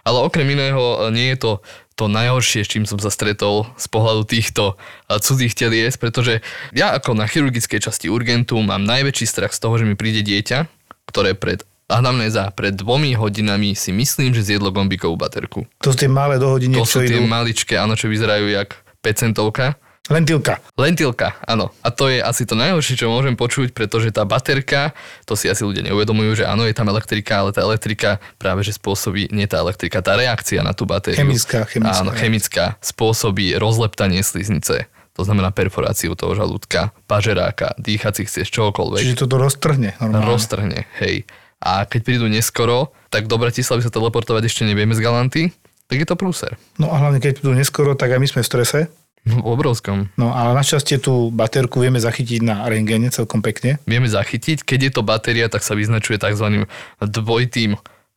Ale 0.07 0.23
okrem 0.23 0.47
iného 0.47 0.79
e, 0.79 0.97
nie 1.11 1.35
je 1.35 1.39
to 1.43 1.51
to 1.97 2.13
najhoršie, 2.13 2.61
s 2.63 2.71
čím 2.71 2.85
som 2.85 3.01
sa 3.01 3.09
stretol 3.09 3.65
z 3.81 3.87
pohľadu 3.89 4.29
týchto 4.29 4.77
cudzích 5.09 5.57
telies, 5.57 5.97
pretože 5.97 6.45
ja 6.77 6.93
ako 6.93 7.17
na 7.17 7.25
chirurgickej 7.25 7.81
časti 7.81 8.13
urgentu 8.13 8.61
mám 8.61 8.85
najväčší 8.85 9.25
strach 9.25 9.57
z 9.57 9.61
toho, 9.65 9.81
že 9.81 9.89
mi 9.89 9.97
príde 9.97 10.21
dieťa, 10.21 10.69
ktoré 11.09 11.33
pred 11.33 11.65
anamnéza 11.87 12.51
pred 12.51 12.75
dvomi 12.75 13.15
hodinami 13.15 13.73
si 13.79 13.95
myslím, 13.95 14.35
že 14.35 14.43
zjedlo 14.43 14.75
gombíkovú 14.75 15.15
baterku. 15.17 15.65
To 15.81 15.95
sú 15.95 15.97
tie 16.05 16.11
malé 16.11 16.37
dohodiny, 16.37 16.75
To 16.77 16.85
sú 16.85 17.01
tie 17.01 17.23
idú. 17.23 17.31
maličké, 17.31 17.79
áno, 17.79 17.95
čo 17.95 18.11
vyzerajú 18.11 18.51
jak 18.51 18.75
5 19.01 19.23
centovka. 19.23 19.79
Lentilka. 20.07 20.63
Lentilka, 20.79 21.35
áno. 21.43 21.75
A 21.83 21.91
to 21.91 22.07
je 22.07 22.23
asi 22.23 22.47
to 22.47 22.55
najhoršie, 22.55 22.95
čo 22.95 23.11
môžem 23.11 23.35
počuť, 23.35 23.75
pretože 23.75 24.15
tá 24.15 24.23
baterka, 24.23 24.95
to 25.27 25.35
si 25.35 25.51
asi 25.51 25.67
ľudia 25.67 25.83
neuvedomujú, 25.83 26.43
že 26.43 26.45
áno, 26.47 26.63
je 26.63 26.75
tam 26.79 26.87
elektrika, 26.87 27.43
ale 27.43 27.51
tá 27.51 27.67
elektrika 27.67 28.23
práve 28.39 28.63
že 28.63 28.79
spôsobí, 28.79 29.35
nie 29.35 29.51
tá 29.51 29.59
elektrika, 29.59 29.99
tá 29.99 30.15
reakcia 30.15 30.63
na 30.63 30.79
tú 30.79 30.87
batériu. 30.87 31.19
Chemická, 31.19 31.67
chemická. 31.67 31.99
Áno, 31.99 32.11
chemická. 32.15 32.65
Spôsobí 32.79 33.59
rozleptanie 33.59 34.23
sliznice. 34.23 34.87
To 35.19 35.25
znamená 35.27 35.51
perforáciu 35.51 36.15
toho 36.15 36.37
žalúdka, 36.39 36.95
pažeráka, 37.11 37.75
dýchacích 37.81 38.31
ciest, 38.31 38.53
čokoľvek. 38.53 39.03
Čiže 39.03 39.25
to 39.25 39.27
to 39.27 39.37
roztrhne 39.43 39.97
normálne. 39.99 40.29
Roztrhne, 40.29 40.81
hej. 41.03 41.27
A 41.59 41.89
keď 41.89 42.01
prídu 42.05 42.29
neskoro, 42.29 42.93
tak 43.09 43.27
do 43.27 43.41
Bratislavy 43.41 43.81
sa 43.81 43.91
teleportovať 43.91 44.45
ešte 44.45 44.63
nevieme 44.69 44.93
z 44.93 45.01
Galanty, 45.01 45.43
tak 45.89 45.97
je 45.99 46.07
to 46.07 46.21
prúser. 46.21 46.61
No 46.77 46.93
a 46.93 47.01
hlavne 47.01 47.19
keď 47.19 47.41
prídu 47.41 47.57
neskoro, 47.57 47.97
tak 47.97 48.13
aj 48.13 48.21
my 48.21 48.29
sme 48.29 48.41
v 48.45 48.47
strese. 48.47 48.81
No, 49.27 49.43
obrovskom. 49.43 50.07
No 50.15 50.31
ale 50.31 50.55
našťastie 50.55 51.03
tú 51.03 51.35
baterku 51.35 51.83
vieme 51.83 51.99
zachytiť 51.99 52.47
na 52.47 52.71
rengene 52.71 53.11
celkom 53.11 53.43
pekne. 53.43 53.83
Vieme 53.83 54.07
zachytiť, 54.07 54.63
keď 54.63 54.79
je 54.87 54.93
to 54.95 55.03
batéria, 55.03 55.51
tak 55.51 55.67
sa 55.67 55.75
vyznačuje 55.75 56.23
tzv. 56.23 56.71
dvojitým 57.03 57.75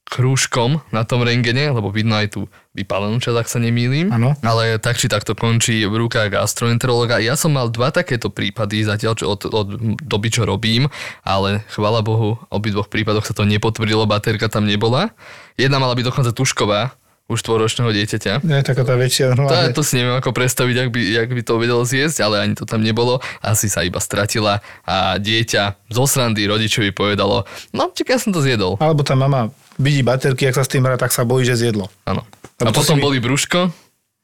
krúžkom 0.10 0.82
na 0.90 1.06
tom 1.06 1.22
rengene, 1.22 1.70
lebo 1.70 1.94
vidno 1.94 2.18
aj 2.18 2.34
tú 2.34 2.42
vypálenú 2.74 3.22
časť, 3.22 3.38
ak 3.38 3.50
sa 3.50 3.62
nemýlim. 3.62 4.10
Áno. 4.10 4.34
Ale 4.42 4.82
tak 4.82 4.98
či 4.98 5.06
takto 5.06 5.38
končí 5.38 5.86
v 5.86 5.96
rukách 6.06 6.34
gastroenterologa. 6.34 7.22
Ja 7.22 7.38
som 7.38 7.54
mal 7.54 7.70
dva 7.70 7.94
takéto 7.94 8.34
prípady 8.34 8.82
zatiaľ, 8.82 9.14
čo 9.14 9.30
od, 9.30 9.46
od 9.46 9.68
doby, 10.02 10.30
čo 10.34 10.50
robím, 10.50 10.90
ale 11.22 11.62
chvala 11.70 12.02
Bohu, 12.02 12.42
v 12.42 12.46
obidvoch 12.50 12.90
prípadoch 12.90 13.30
sa 13.30 13.38
to 13.38 13.46
nepotvrdilo, 13.46 14.10
baterka 14.10 14.50
tam 14.50 14.66
nebola. 14.66 15.14
Jedna 15.58 15.78
mala 15.78 15.94
byť 15.94 16.06
dokonca 16.10 16.34
tušková, 16.34 16.98
už 17.30 17.40
tvoročného 17.40 17.94
dieťaťa. 17.94 18.42
Nie, 18.42 18.66
taká 18.66 18.82
tá 18.82 18.98
väčšia 18.98 19.32
To, 19.32 19.46
normálne. 19.46 19.70
to 19.72 19.86
si 19.86 20.02
neviem 20.02 20.18
ako 20.18 20.34
predstaviť, 20.34 20.76
jak 20.76 20.90
by, 20.90 21.00
jak 21.00 21.30
by 21.30 21.42
to 21.42 21.54
vedelo 21.56 21.86
zjesť, 21.86 22.26
ale 22.26 22.42
ani 22.42 22.54
to 22.58 22.66
tam 22.66 22.82
nebolo. 22.82 23.22
Asi 23.40 23.70
sa 23.70 23.86
iba 23.86 24.02
stratila 24.02 24.60
a 24.82 25.16
dieťa 25.16 25.88
zo 25.88 26.04
srandy 26.04 26.44
rodičovi 26.44 26.90
povedalo, 26.90 27.46
no 27.70 27.94
čak 27.94 28.10
ja 28.10 28.18
som 28.18 28.34
to 28.34 28.42
zjedol. 28.42 28.82
Alebo 28.82 29.06
tá 29.06 29.14
mama 29.14 29.54
vidí 29.78 30.02
baterky, 30.02 30.50
ak 30.50 30.58
sa 30.58 30.66
s 30.66 30.74
tým 30.74 30.84
hrá, 30.84 30.98
tak 30.98 31.14
sa 31.14 31.22
bojí, 31.22 31.46
že 31.46 31.56
zjedlo. 31.56 31.88
Áno. 32.04 32.26
A 32.60 32.68
to 32.68 32.74
potom 32.76 32.98
si 32.98 33.04
boli 33.06 33.22
brúško 33.22 33.70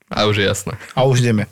a 0.10 0.20
už 0.26 0.42
je 0.42 0.46
jasné. 0.46 0.74
A 0.98 1.06
už 1.06 1.22
ideme. 1.22 1.46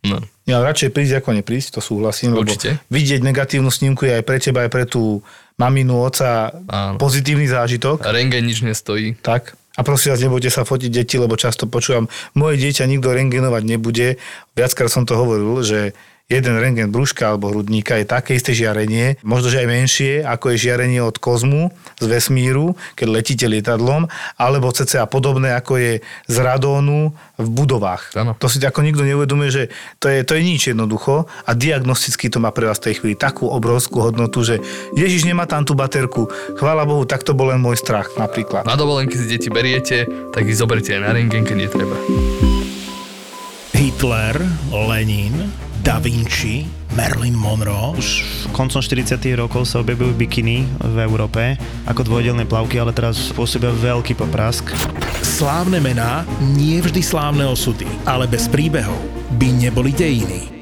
No. 0.00 0.16
Ja 0.48 0.64
radšej 0.64 0.96
prísť 0.96 1.20
ako 1.20 1.36
neprísť, 1.36 1.76
to 1.76 1.80
súhlasím, 1.84 2.32
Určite. 2.32 2.80
lebo 2.80 2.88
vidieť 2.88 3.20
negatívnu 3.20 3.68
snímku 3.68 4.08
je 4.08 4.16
aj 4.16 4.24
pre 4.24 4.40
teba, 4.40 4.64
aj 4.64 4.70
pre 4.72 4.88
tú 4.88 5.20
maminu, 5.60 6.00
oca 6.00 6.48
Áno. 6.66 6.96
pozitívny 6.96 7.44
zážitok. 7.44 8.00
Rengen 8.08 8.48
nič 8.48 8.64
nestojí. 8.64 9.20
Tak. 9.20 9.59
A 9.78 9.86
prosím 9.86 10.10
vás, 10.12 10.22
nebojte 10.22 10.50
sa 10.50 10.66
fotiť 10.66 10.90
deti, 10.90 11.14
lebo 11.14 11.38
často 11.38 11.70
počúvam, 11.70 12.10
moje 12.34 12.58
dieťa 12.58 12.90
nikto 12.90 13.14
rengenovať 13.14 13.62
nebude. 13.62 14.18
Viackrát 14.58 14.90
som 14.90 15.06
to 15.06 15.14
hovoril, 15.14 15.62
že 15.62 15.94
jeden 16.30 16.54
rengen 16.56 16.94
brúška 16.94 17.34
alebo 17.34 17.50
hrudníka 17.50 17.98
je 17.98 18.06
také 18.06 18.38
isté 18.38 18.54
žiarenie, 18.54 19.18
možno 19.26 19.50
že 19.50 19.66
aj 19.66 19.68
menšie, 19.68 20.12
ako 20.22 20.54
je 20.54 20.62
žiarenie 20.70 21.02
od 21.02 21.18
kozmu 21.18 21.74
z 21.98 22.06
vesmíru, 22.06 22.78
keď 22.94 23.06
letíte 23.10 23.46
lietadlom, 23.50 24.06
alebo 24.38 24.70
cca 24.70 25.10
podobné, 25.10 25.50
ako 25.58 25.82
je 25.82 25.92
z 26.30 26.36
radónu 26.38 27.10
v 27.34 27.48
budovách. 27.50 28.14
Áno. 28.14 28.38
To 28.38 28.46
si 28.46 28.62
ako 28.62 28.86
nikto 28.86 29.02
neuvedomuje, 29.02 29.50
že 29.50 29.64
to 29.98 30.06
je, 30.06 30.22
to 30.22 30.38
je 30.38 30.42
nič 30.46 30.70
jednoducho 30.70 31.26
a 31.26 31.50
diagnosticky 31.52 32.30
to 32.30 32.38
má 32.38 32.54
pre 32.54 32.70
vás 32.70 32.78
v 32.78 32.94
tej 32.94 33.02
chvíli 33.02 33.18
takú 33.18 33.50
obrovskú 33.50 33.98
hodnotu, 33.98 34.46
že 34.46 34.62
Ježiš 34.94 35.26
nemá 35.26 35.50
tam 35.50 35.66
tú 35.66 35.74
baterku, 35.74 36.30
chvála 36.54 36.86
Bohu, 36.86 37.02
tak 37.02 37.26
to 37.26 37.34
bol 37.34 37.50
len 37.50 37.58
môj 37.58 37.82
strach 37.82 38.14
napríklad. 38.14 38.62
Na 38.62 38.78
dovolenky 38.78 39.18
si 39.18 39.26
deti 39.26 39.50
beriete, 39.50 40.06
tak 40.30 40.46
ich 40.46 40.54
zoberte 40.54 40.94
aj 40.94 41.00
na 41.02 41.10
rengen, 41.10 41.42
keď 41.42 41.56
netreba. 41.66 41.96
Hitler, 43.74 44.36
Lenin, 44.70 45.48
Da 45.80 45.96
Vinci, 45.96 46.68
Marilyn 46.92 47.32
Monroe. 47.32 47.96
Už 47.96 48.20
koncom 48.52 48.84
40 48.84 49.16
rokov 49.32 49.64
sa 49.64 49.80
objavujú 49.80 50.12
bikiny 50.12 50.68
v 50.76 50.96
Európe 51.00 51.56
ako 51.88 52.04
dvojdelné 52.04 52.44
plavky, 52.44 52.76
ale 52.76 52.92
teraz 52.92 53.32
pôsobia 53.32 53.72
veľký 53.72 54.12
poprask. 54.12 54.68
Slávne 55.24 55.80
mená, 55.80 56.28
nie 56.52 56.84
vždy 56.84 57.00
slávne 57.00 57.48
osudy, 57.48 57.88
ale 58.04 58.28
bez 58.28 58.44
príbehov 58.52 59.00
by 59.40 59.48
neboli 59.56 59.96
dejiny. 59.96 60.60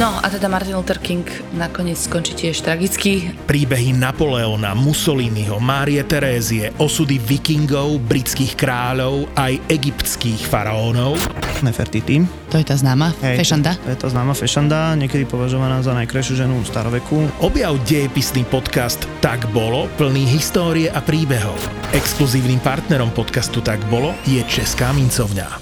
No 0.00 0.08
a 0.18 0.26
teda 0.26 0.48
Martin 0.48 0.74
Luther 0.74 0.96
King 0.98 1.22
nakoniec 1.52 2.00
skončí 2.00 2.32
tiež 2.32 2.64
tragicky. 2.64 3.28
Príbehy 3.44 3.92
Napoleona, 3.92 4.72
Mussoliniho, 4.72 5.60
Márie 5.60 6.00
Terézie, 6.02 6.72
osudy 6.80 7.20
vikingov, 7.20 8.00
britských 8.08 8.56
kráľov, 8.56 9.28
aj 9.36 9.60
egyptských 9.68 10.48
faraónov. 10.48 11.20
Nefertiti. 11.62 12.26
To 12.50 12.58
je 12.58 12.66
tá 12.66 12.74
známa 12.74 13.14
Hej, 13.22 13.40
fešanda. 13.46 13.78
To 13.78 13.90
je 13.94 13.98
tá 13.98 14.08
známa 14.10 14.34
fešanda, 14.34 14.98
niekedy 14.98 15.22
považovaná 15.24 15.78
za 15.80 15.94
najkrajšiu 15.94 16.42
ženu 16.42 16.58
staroveku. 16.66 17.30
Objav 17.38 17.78
dejepisný 17.86 18.42
podcast 18.50 18.98
Tak 19.22 19.46
bolo, 19.54 19.86
plný 19.94 20.26
histórie 20.26 20.90
a 20.90 20.98
príbehov. 20.98 21.56
Exkluzívnym 21.94 22.58
partnerom 22.58 23.14
podcastu 23.14 23.62
Tak 23.62 23.78
bolo 23.86 24.10
je 24.26 24.42
Česká 24.50 24.90
mincovňa. 24.90 25.61